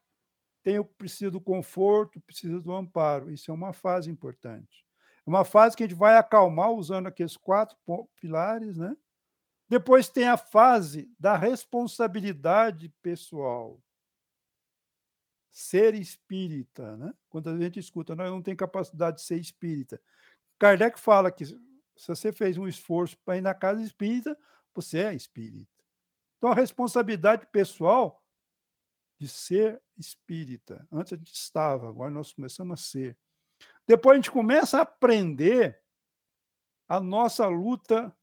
[0.62, 3.30] tem o precisa do conforto, precisa do amparo.
[3.30, 4.84] Isso é uma fase importante.
[5.26, 7.76] É uma fase que a gente vai acalmar usando aqueles quatro
[8.20, 8.96] pilares, né?
[9.68, 13.80] Depois tem a fase da responsabilidade pessoal.
[15.50, 17.14] Ser espírita, né?
[17.28, 20.00] Quando a gente escuta, nós não tem capacidade de ser espírita.
[20.58, 24.38] Kardec fala que se você fez um esforço para ir na casa espírita,
[24.74, 25.75] você é espírita.
[26.38, 28.22] Então, a responsabilidade pessoal
[29.18, 30.86] de ser espírita.
[30.92, 33.16] Antes a gente estava, agora nós começamos a ser.
[33.86, 35.80] Depois a gente começa a aprender
[36.88, 38.14] a nossa luta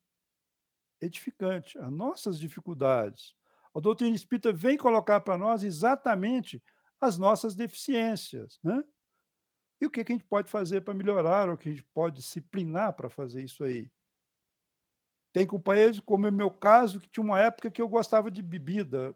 [1.01, 3.35] edificante, as nossas dificuldades.
[3.73, 6.63] A doutrina espírita vem colocar para nós exatamente
[7.01, 8.83] as nossas deficiências, né?
[9.81, 12.93] E o que a gente pode fazer para melhorar, o que a gente pode disciplinar
[12.93, 13.91] para fazer isso aí.
[15.33, 19.15] Tem companheiros, como é meu caso, que tinha uma época que eu gostava de bebida.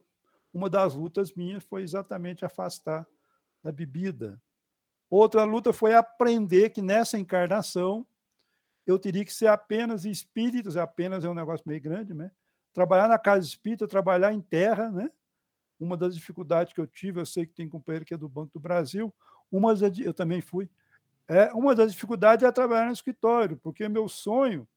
[0.52, 3.08] Uma das lutas minhas foi exatamente afastar
[3.64, 4.42] da bebida.
[5.12, 8.06] Outra luta foi aprender que nessa encarnação
[8.86, 12.32] eu teria que ser apenas espíritos, apenas é um negócio meio grande, né?
[12.74, 15.12] Trabalhar na casa espírita, trabalhar em terra, né?
[15.80, 18.54] Uma das dificuldades que eu tive, eu sei que tem companheiro que é do Banco
[18.54, 19.14] do Brasil,
[19.52, 20.68] uma das, eu também fui.
[21.28, 24.68] É, uma das dificuldades é trabalhar no escritório, porque meu sonho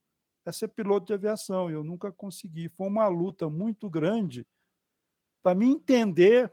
[0.51, 2.69] é ser piloto de aviação, eu nunca consegui.
[2.69, 4.47] Foi uma luta muito grande
[5.43, 6.53] para me entender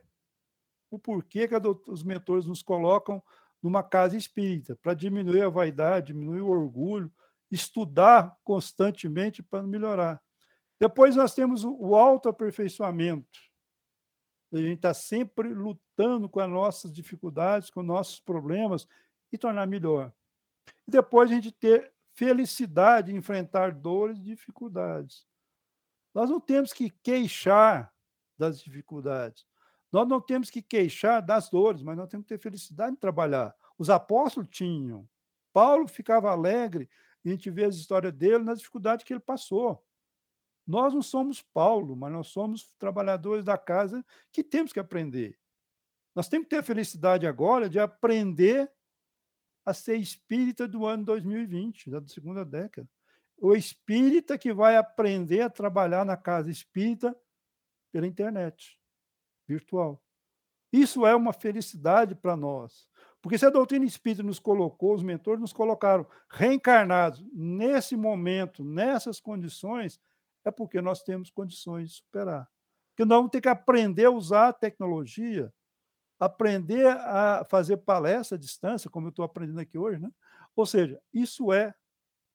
[0.90, 1.56] o porquê que
[1.88, 3.22] os mentores nos colocam
[3.62, 7.12] numa casa espírita, para diminuir a vaidade, diminuir o orgulho,
[7.52, 10.22] estudar constantemente para melhorar.
[10.80, 13.40] Depois nós temos o autoaperfeiçoamento.
[14.54, 18.88] A gente está sempre lutando com as nossas dificuldades, com nossos problemas
[19.32, 20.14] e tornar melhor.
[20.88, 25.24] E depois a gente ter felicidade em enfrentar dores e dificuldades.
[26.14, 27.94] Nós não temos que queixar
[28.36, 29.46] das dificuldades.
[29.92, 33.56] Nós não temos que queixar das dores, mas nós temos que ter felicidade em trabalhar.
[33.78, 35.08] Os apóstolos tinham.
[35.54, 36.90] Paulo ficava alegre,
[37.24, 39.84] a gente vê as histórias dele nas dificuldades que ele passou.
[40.66, 45.38] Nós não somos Paulo, mas nós somos trabalhadores da casa que temos que aprender.
[46.16, 48.72] Nós temos que ter a felicidade agora de aprender
[49.68, 52.88] a ser espírita do ano 2020, da segunda década.
[53.38, 57.14] O espírita que vai aprender a trabalhar na casa espírita
[57.92, 58.80] pela internet
[59.46, 60.02] virtual.
[60.72, 62.88] Isso é uma felicidade para nós.
[63.22, 69.20] Porque se a doutrina espírita nos colocou, os mentores nos colocaram reencarnados nesse momento, nessas
[69.20, 70.00] condições,
[70.46, 72.50] é porque nós temos condições de superar.
[72.92, 75.54] Porque nós vamos ter que aprender a usar a tecnologia,
[76.20, 80.10] aprender a fazer palestra à distância, como eu estou aprendendo aqui hoje, né?
[80.56, 81.74] Ou seja, isso é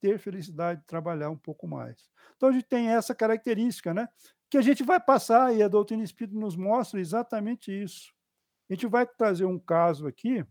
[0.01, 2.11] ter felicidade de trabalhar um pouco mais.
[2.37, 4.09] Então a gente tem essa característica, né?
[4.53, 8.13] que a gente vai passar, e a doutrina espírita nos mostra exatamente isso.
[8.69, 10.45] A gente vai trazer um caso aqui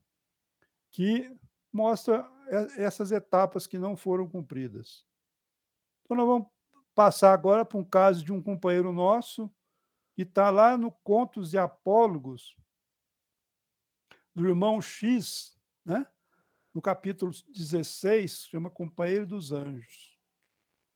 [0.89, 1.31] que
[1.71, 2.27] mostra
[2.77, 5.05] essas etapas que não foram cumpridas.
[6.03, 6.47] Então, nós vamos
[6.95, 9.47] passar agora para um caso de um companheiro nosso
[10.15, 12.57] que está lá no Contos de Apólogos,
[14.33, 16.05] do irmão X, né?
[16.73, 20.17] no capítulo 16, chama Companheiro dos Anjos.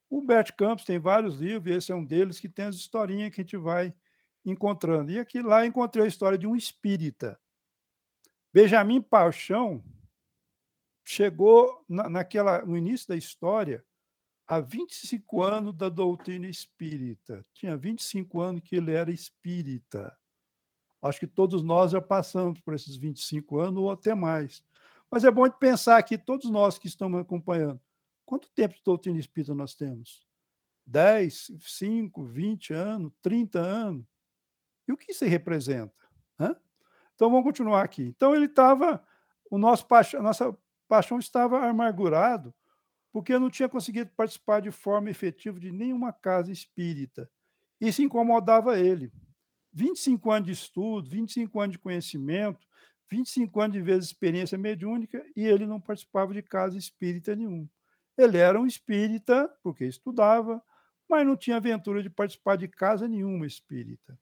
[0.10, 3.34] O Bert Campos tem vários livros, e esse é um deles que tem as historinhas
[3.34, 3.94] que a gente vai
[4.46, 5.12] encontrando.
[5.12, 7.40] E aqui lá encontrei a história de um espírita.
[8.54, 9.84] Benjamin Paixão
[11.04, 13.84] chegou na, naquela, no início da história
[14.48, 17.46] há 25 anos da doutrina espírita.
[17.54, 20.16] Tinha 25 anos que ele era espírita.
[21.02, 24.64] Acho que todos nós já passamos por esses 25 anos ou até mais.
[25.10, 27.80] Mas é bom de pensar que todos nós que estamos acompanhando,
[28.26, 30.26] quanto tempo de doutrina espírita nós temos?
[30.86, 34.06] 10, 5, 20 anos, 30 anos?
[34.88, 35.94] E o que isso representa?
[36.40, 36.56] Hã?
[37.16, 38.04] Então vamos continuar aqui.
[38.04, 39.04] Então ele estava,
[39.50, 42.54] o nosso paixão, a nossa paixão estava amargurado
[43.12, 47.30] porque não tinha conseguido participar de forma efetiva de nenhuma casa espírita.
[47.80, 49.10] Isso incomodava ele.
[49.76, 52.66] 25 anos de estudo, 25 anos de conhecimento,
[53.12, 57.68] 25 anos de vezes experiência mediúnica e ele não participava de casa espírita nenhum.
[58.18, 60.64] Ele era um espírita porque estudava,
[61.10, 64.18] mas não tinha aventura de participar de casa nenhuma espírita.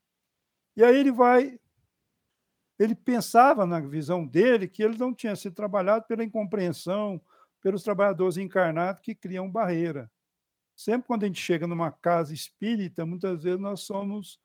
[0.76, 1.60] E aí ele vai
[2.80, 7.22] ele pensava na visão dele que ele não tinha sido trabalhado pela incompreensão,
[7.62, 10.12] pelos trabalhadores encarnados que criam barreira.
[10.76, 14.42] Sempre quando a gente chega numa casa espírita, muitas vezes nós somos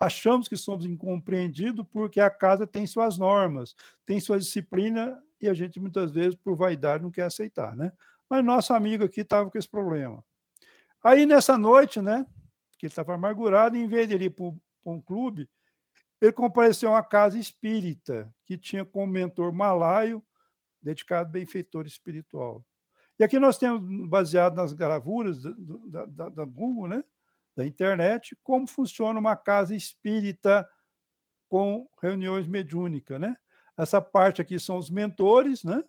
[0.00, 3.76] achamos que somos incompreendidos porque a casa tem suas normas,
[4.06, 7.92] tem sua disciplina e a gente muitas vezes por vaidade não quer aceitar, né?
[8.28, 10.24] Mas nosso amigo aqui estava com esse problema.
[11.04, 12.26] Aí nessa noite, né,
[12.78, 14.52] que ele estava amargurado, em vez de ir para
[14.86, 15.48] um clube,
[16.20, 20.22] ele compareceu a uma casa espírita que tinha como mentor malaio,
[20.82, 22.64] dedicado a benfeitor espiritual.
[23.18, 27.04] E aqui nós temos, baseado nas gravuras da, da, da Google, né,
[27.56, 30.68] da internet, como funciona uma casa espírita
[31.48, 33.36] com reuniões mediúnicas, né?
[33.76, 35.82] Essa parte aqui são os mentores, né?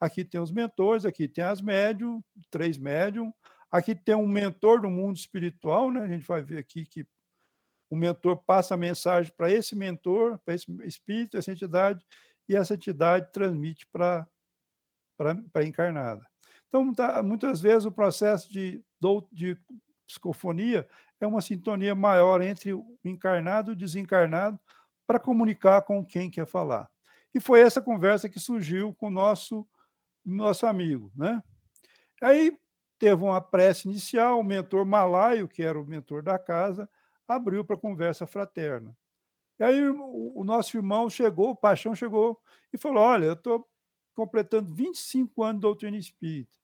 [0.00, 3.32] Aqui tem os mentores, aqui tem as médium, três médium.
[3.70, 6.02] Aqui tem um mentor do mundo espiritual, né?
[6.02, 7.06] A gente vai ver aqui que
[7.90, 12.04] o mentor passa a mensagem para esse mentor, para esse espírito, essa entidade,
[12.48, 14.26] e essa entidade transmite para
[15.54, 16.26] a encarnada.
[16.68, 18.82] Então, tá, muitas vezes o processo de,
[19.30, 19.58] de
[20.06, 20.86] psicofonia
[21.20, 24.58] é uma sintonia maior entre o encarnado e o desencarnado
[25.06, 26.90] para comunicar com quem quer falar.
[27.34, 29.66] E foi essa conversa que surgiu com o nosso,
[30.24, 31.10] nosso amigo.
[31.14, 31.42] Né?
[32.20, 32.56] Aí
[32.98, 36.88] teve uma prece inicial, o mentor malaio, que era o mentor da casa,
[37.26, 38.96] abriu para conversa fraterna.
[39.58, 42.40] E aí o, o nosso irmão chegou, o Paixão chegou
[42.72, 43.68] e falou: Olha, eu estou
[44.14, 46.58] completando 25 anos de doutrina espírita.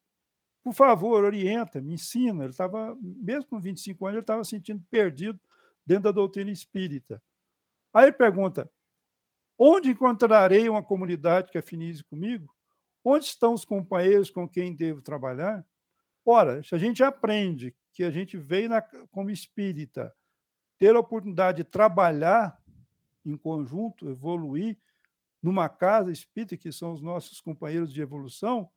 [0.63, 2.45] Por favor, orienta, me ensina.
[2.45, 5.41] Ele estava, mesmo com 25 anos, ele estava sentindo perdido
[5.87, 7.23] dentro da doutrina espírita.
[7.93, 8.71] Aí ele pergunta:
[9.59, 12.55] onde encontrarei uma comunidade que afinize comigo?
[13.05, 15.65] Onde estão os companheiros com quem devo trabalhar?
[16.25, 20.15] Ora, se a gente aprende que a gente veio na, como espírita
[20.77, 22.57] ter a oportunidade de trabalhar
[23.25, 24.79] em conjunto, evoluir
[25.43, 28.71] numa casa espírita, que são os nossos companheiros de evolução,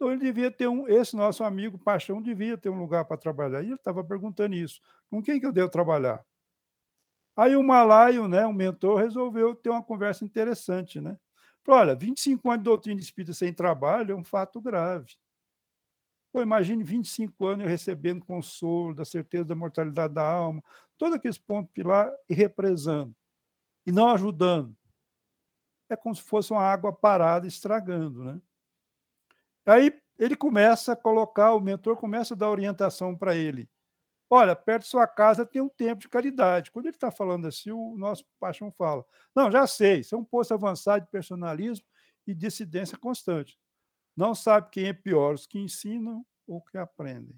[0.00, 3.62] então ele devia ter um, esse nosso amigo Paixão devia ter um lugar para trabalhar.
[3.62, 4.80] E ele estava perguntando isso:
[5.10, 6.24] com quem que eu devo trabalhar?
[7.36, 11.18] Aí o Malaio, né, o mentor, resolveu ter uma conversa interessante, né?
[11.62, 15.16] Falou, olha, 25 anos de doutrina espírita sem trabalho é um fato grave.
[16.32, 20.64] Pô, imagine 25 anos eu recebendo consolo, da certeza da mortalidade da alma,
[20.96, 23.14] todos aqueles pontos pilar e represando,
[23.86, 24.74] e não ajudando.
[25.90, 28.40] É como se fosse uma água parada estragando, né?
[29.66, 33.68] Aí ele começa a colocar, o mentor começa a dar orientação para ele.
[34.28, 36.70] Olha, perto de sua casa tem um tempo de caridade.
[36.70, 39.04] Quando ele está falando assim, o nosso paixão fala:
[39.34, 41.84] Não, já sei, isso é um posto avançado de personalismo
[42.26, 43.58] e dissidência constante.
[44.16, 47.34] Não sabe quem é pior, os que ensinam ou que aprendem.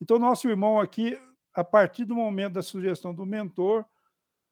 [0.00, 1.18] Então, nosso irmão aqui,
[1.54, 3.84] a partir do momento da sugestão do mentor,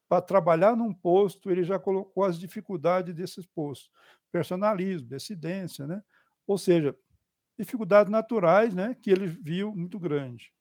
[0.09, 3.91] para trabalhar num posto, ele já colocou as dificuldades desses postos.
[4.33, 6.03] Personalismo, dissidência, né?
[6.47, 6.97] Ou seja,
[7.59, 10.53] dificuldades naturais né, que ele viu muito grande.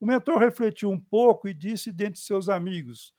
[0.00, 3.14] O mentor refletiu um pouco e disse dentre seus amigos,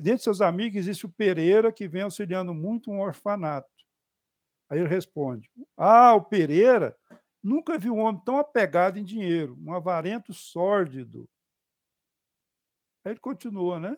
[0.00, 3.68] dentre seus amigos existe o Pereira, que vem auxiliando muito um orfanato.
[4.68, 6.94] Aí ele responde, ah, o Pereira
[7.42, 11.28] nunca viu um homem tão apegado em dinheiro, um avarento sórdido.
[13.04, 13.96] Aí ele continua, né?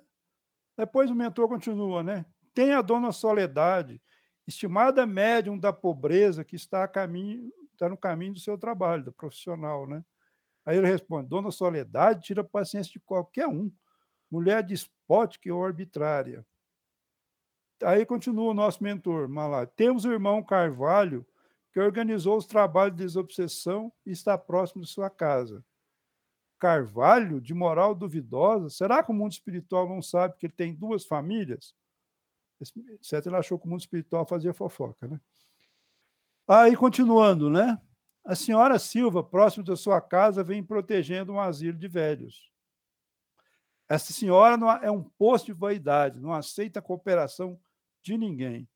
[0.79, 2.25] Depois o mentor continua, né?
[2.55, 4.01] Tem a dona Soledade,
[4.47, 9.13] estimada médium da pobreza que está a caminho está no caminho do seu trabalho, do
[9.13, 10.05] profissional, né?
[10.65, 13.73] Aí ele responde: Dona Soledade tira a paciência de qualquer um,
[14.31, 16.47] mulher despótica e arbitrária.
[17.83, 19.65] Aí continua o nosso mentor, Malá.
[19.65, 21.27] Temos o irmão Carvalho,
[21.73, 25.65] que organizou os trabalhos de desobsessão e está próximo de sua casa.
[26.59, 31.07] Carvalho, de moral duvidosa, será que o mundo espiritual não sabe que ele tem duas
[31.07, 31.75] famílias?
[33.01, 35.19] Certo, ele achou que o mundo espiritual fazia fofoca, né?
[36.53, 37.81] Aí, continuando, né?
[38.25, 42.51] A senhora Silva, próximo da sua casa, vem protegendo um asilo de velhos.
[43.89, 47.57] Essa senhora é um posto de vaidade, não aceita a cooperação
[48.03, 48.69] de ninguém.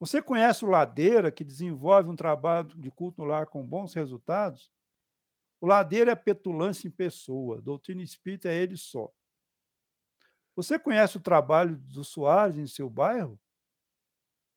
[0.00, 4.68] Você conhece o Ladeira, que desenvolve um trabalho de culto no lar com bons resultados?
[5.60, 9.12] O Ladeira é petulância em pessoa, doutrina espírita é ele só.
[10.56, 13.38] Você conhece o trabalho do Soares em seu bairro?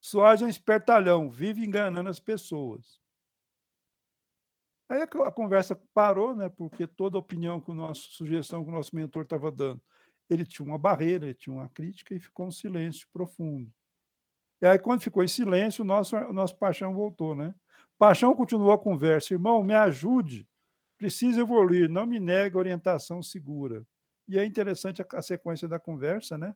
[0.05, 3.01] Soares é um espertalhão, vive enganando as pessoas.
[4.87, 6.47] Aí a conversa parou, né?
[6.47, 9.81] Porque toda opinião que o nosso, sugestão que o nosso mentor estava dando,
[10.29, 13.73] ele tinha uma barreira, ele tinha uma crítica e ficou um silêncio profundo.
[14.61, 17.55] E aí, quando ficou em silêncio, o nosso, o nosso paixão voltou, né?
[17.97, 20.47] Paixão continuou a conversa, irmão, me ajude,
[20.99, 23.83] preciso evoluir, não me negue orientação segura.
[24.27, 26.55] E é interessante a, a sequência da conversa, né?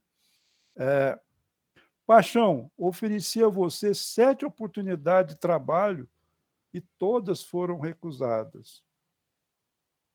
[0.77, 1.19] É,
[2.09, 6.09] Paixão, ofereci a você sete oportunidades de trabalho
[6.73, 8.83] e todas foram recusadas.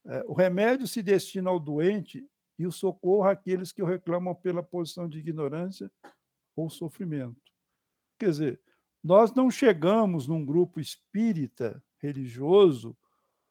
[0.05, 2.28] É, o remédio se destina ao doente
[2.59, 5.88] e o socorro àqueles que o reclamam pela posição de ignorância
[6.57, 7.40] ou sofrimento.
[8.18, 8.61] Quer dizer,
[9.01, 12.97] nós não chegamos num grupo espírita religioso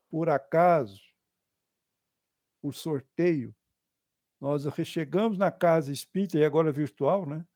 [0.09, 1.01] por acaso,
[2.61, 3.55] por sorteio.
[4.41, 7.47] Nós chegamos na casa espírita, e agora virtual, né?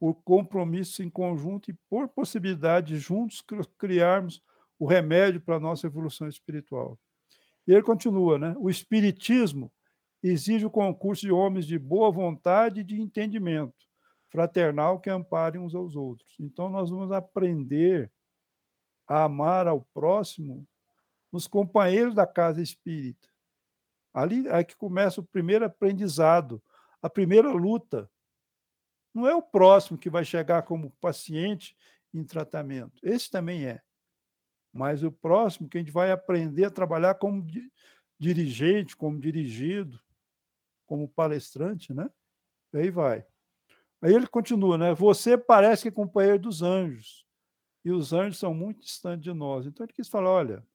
[0.00, 3.44] Por compromisso em conjunto e por possibilidade de juntos
[3.76, 4.42] criarmos
[4.78, 6.98] o remédio para a nossa evolução espiritual.
[7.68, 8.54] E ele continua, né?
[8.58, 9.70] O espiritismo
[10.22, 13.74] exige o concurso de homens de boa vontade e de entendimento
[14.30, 16.34] fraternal que amparem uns aos outros.
[16.40, 18.10] Então nós vamos aprender
[19.06, 20.66] a amar ao próximo
[21.30, 23.28] nos companheiros da casa espírita.
[24.14, 26.62] Ali é que começa o primeiro aprendizado,
[27.02, 28.10] a primeira luta
[29.12, 31.76] não é o próximo que vai chegar como paciente
[32.12, 33.00] em tratamento.
[33.02, 33.82] Esse também é.
[34.72, 37.44] Mas o próximo que a gente vai aprender a trabalhar como
[38.18, 39.98] dirigente, como dirigido,
[40.86, 42.08] como palestrante, né?
[42.72, 43.24] E aí vai.
[44.02, 44.94] Aí ele continua, né?
[44.94, 47.26] Você parece que é companheiro dos anjos.
[47.84, 49.66] E os anjos são muito distantes de nós.
[49.66, 50.66] Então ele quis falar: olha,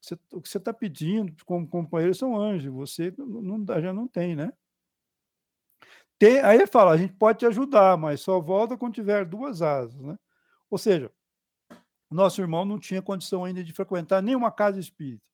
[0.00, 4.36] você, o que você está pedindo como companheiro são anjos, você não, já não tem,
[4.36, 4.52] né?
[6.18, 9.62] Tem, aí ele fala, a gente pode te ajudar, mas só volta quando tiver duas
[9.62, 10.18] asas, né?
[10.70, 11.10] Ou seja,
[12.10, 15.24] nosso irmão não tinha condição ainda de frequentar nenhuma casa espírita.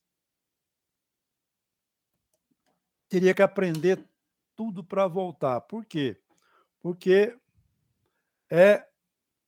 [3.09, 4.03] Teria que aprender
[4.57, 5.61] tudo para voltar.
[5.63, 6.17] Por quê?
[6.81, 7.37] Porque
[8.51, 8.87] é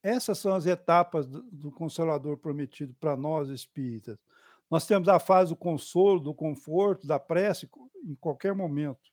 [0.02, 4.18] essas são as etapas do, do consolador prometido para nós espíritas.
[4.68, 7.70] Nós temos a fase do consolo, do conforto, da prece
[8.02, 9.11] em qualquer momento.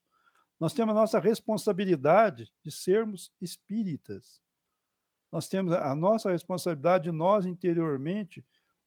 [0.59, 4.41] Nós temos a nossa responsabilidade de sermos espíritas.
[5.31, 8.45] Nós temos a nossa responsabilidade de nós interiormente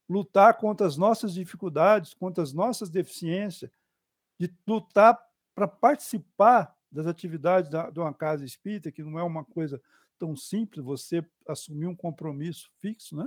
[0.09, 3.71] lutar contra as nossas dificuldades, contra as nossas deficiências,
[4.39, 5.19] de lutar
[5.55, 9.81] para participar das atividades da, de uma casa espírita, que não é uma coisa
[10.19, 13.27] tão simples, você assumir um compromisso fixo, né?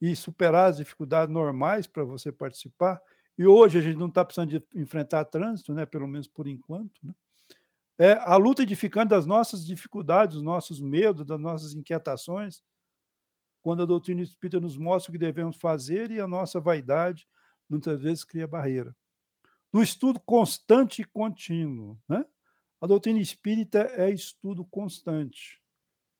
[0.00, 3.00] E superar as dificuldades normais para você participar.
[3.36, 5.86] E hoje a gente não está precisando de enfrentar trânsito, né?
[5.86, 7.14] Pelo menos por enquanto, né?
[7.98, 12.62] É a luta edificante das nossas dificuldades, dos nossos medos, das nossas inquietações,
[13.60, 17.28] quando a doutrina espírita nos mostra o que devemos fazer e a nossa vaidade
[17.68, 18.96] muitas vezes cria barreira.
[19.72, 22.24] No estudo constante e contínuo, né?
[22.80, 25.60] A doutrina espírita é estudo constante.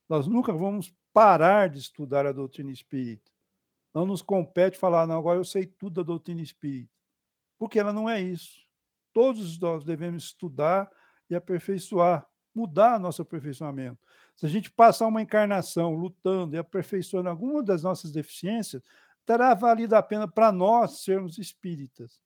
[0.08, 3.30] Nós nunca vamos parar de estudar a doutrina espírita.
[3.94, 6.92] Não nos compete falar, não, agora eu sei tudo da doutrina espírita.
[7.56, 8.60] Porque ela não é isso.
[9.12, 10.90] Todos nós devemos estudar
[11.28, 13.98] e aperfeiçoar, mudar nosso aperfeiçoamento.
[14.36, 18.82] Se a gente passar uma encarnação lutando e aperfeiçoando alguma das nossas deficiências,
[19.26, 22.20] terá valido a pena para nós sermos espíritas.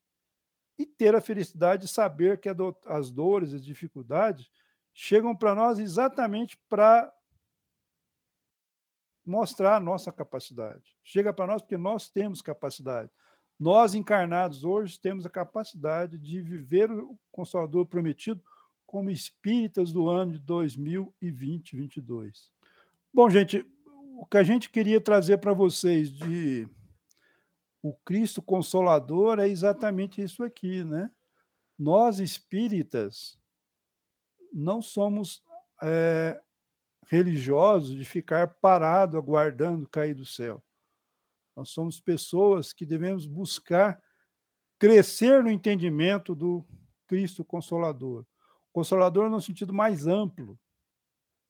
[0.78, 2.48] E ter a felicidade de saber que
[2.86, 4.50] as dores, as dificuldades
[4.92, 7.12] chegam para nós exatamente para
[9.24, 10.96] mostrar a nossa capacidade.
[11.02, 13.10] Chega para nós porque nós temos capacidade.
[13.58, 18.42] Nós, encarnados hoje, temos a capacidade de viver o Consolador prometido
[18.92, 22.50] como espíritas do ano de 2020, 2022.
[23.10, 23.66] Bom, gente,
[24.18, 26.68] o que a gente queria trazer para vocês de
[27.82, 31.10] o Cristo Consolador é exatamente isso aqui, né?
[31.78, 33.38] Nós espíritas
[34.52, 35.42] não somos
[35.82, 36.38] é,
[37.06, 40.62] religiosos de ficar parado aguardando cair do céu.
[41.56, 44.02] Nós somos pessoas que devemos buscar
[44.78, 46.62] crescer no entendimento do
[47.06, 48.26] Cristo Consolador.
[48.72, 50.58] Consolador no sentido mais amplo.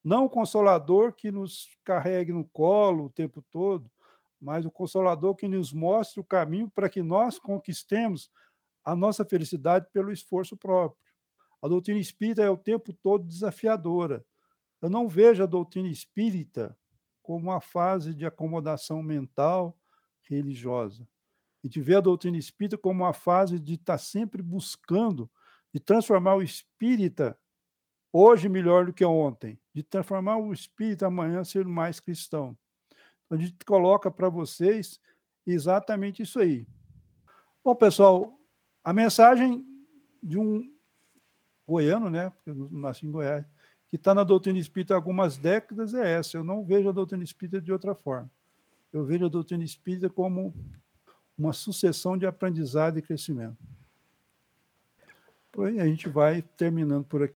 [0.02, 3.90] Não o consolador que nos carregue no colo o tempo todo,
[4.40, 8.28] mas o consolador que nos mostre o caminho para que nós conquistemos
[8.84, 11.00] a nossa felicidade pelo esforço próprio.
[11.62, 14.24] A doutrina espírita é o tempo todo desafiadora.
[14.80, 16.76] Eu não vejo a doutrina espírita
[17.22, 19.78] como uma fase de acomodação mental
[20.22, 21.06] religiosa.
[21.62, 25.30] A gente vê a doutrina espírita como uma fase de estar sempre buscando
[25.72, 27.38] de transformar o espírita
[28.12, 32.56] hoje melhor do que ontem, de transformar o espírito amanhã ser mais cristão.
[33.24, 35.00] Então, a gente coloca para vocês
[35.46, 36.66] exatamente isso aí.
[37.64, 38.38] Bom, pessoal,
[38.84, 39.64] a mensagem
[40.22, 40.70] de um
[41.66, 43.46] goiano, né, porque eu nasci em Goiás,
[43.88, 46.36] que está na doutrina espírita há algumas décadas é essa.
[46.36, 48.30] Eu não vejo a doutrina espírita de outra forma.
[48.92, 50.54] Eu vejo a doutrina espírita como
[51.36, 53.56] uma sucessão de aprendizado e crescimento.
[55.52, 57.30] Pois a gente vai terminando por aqui.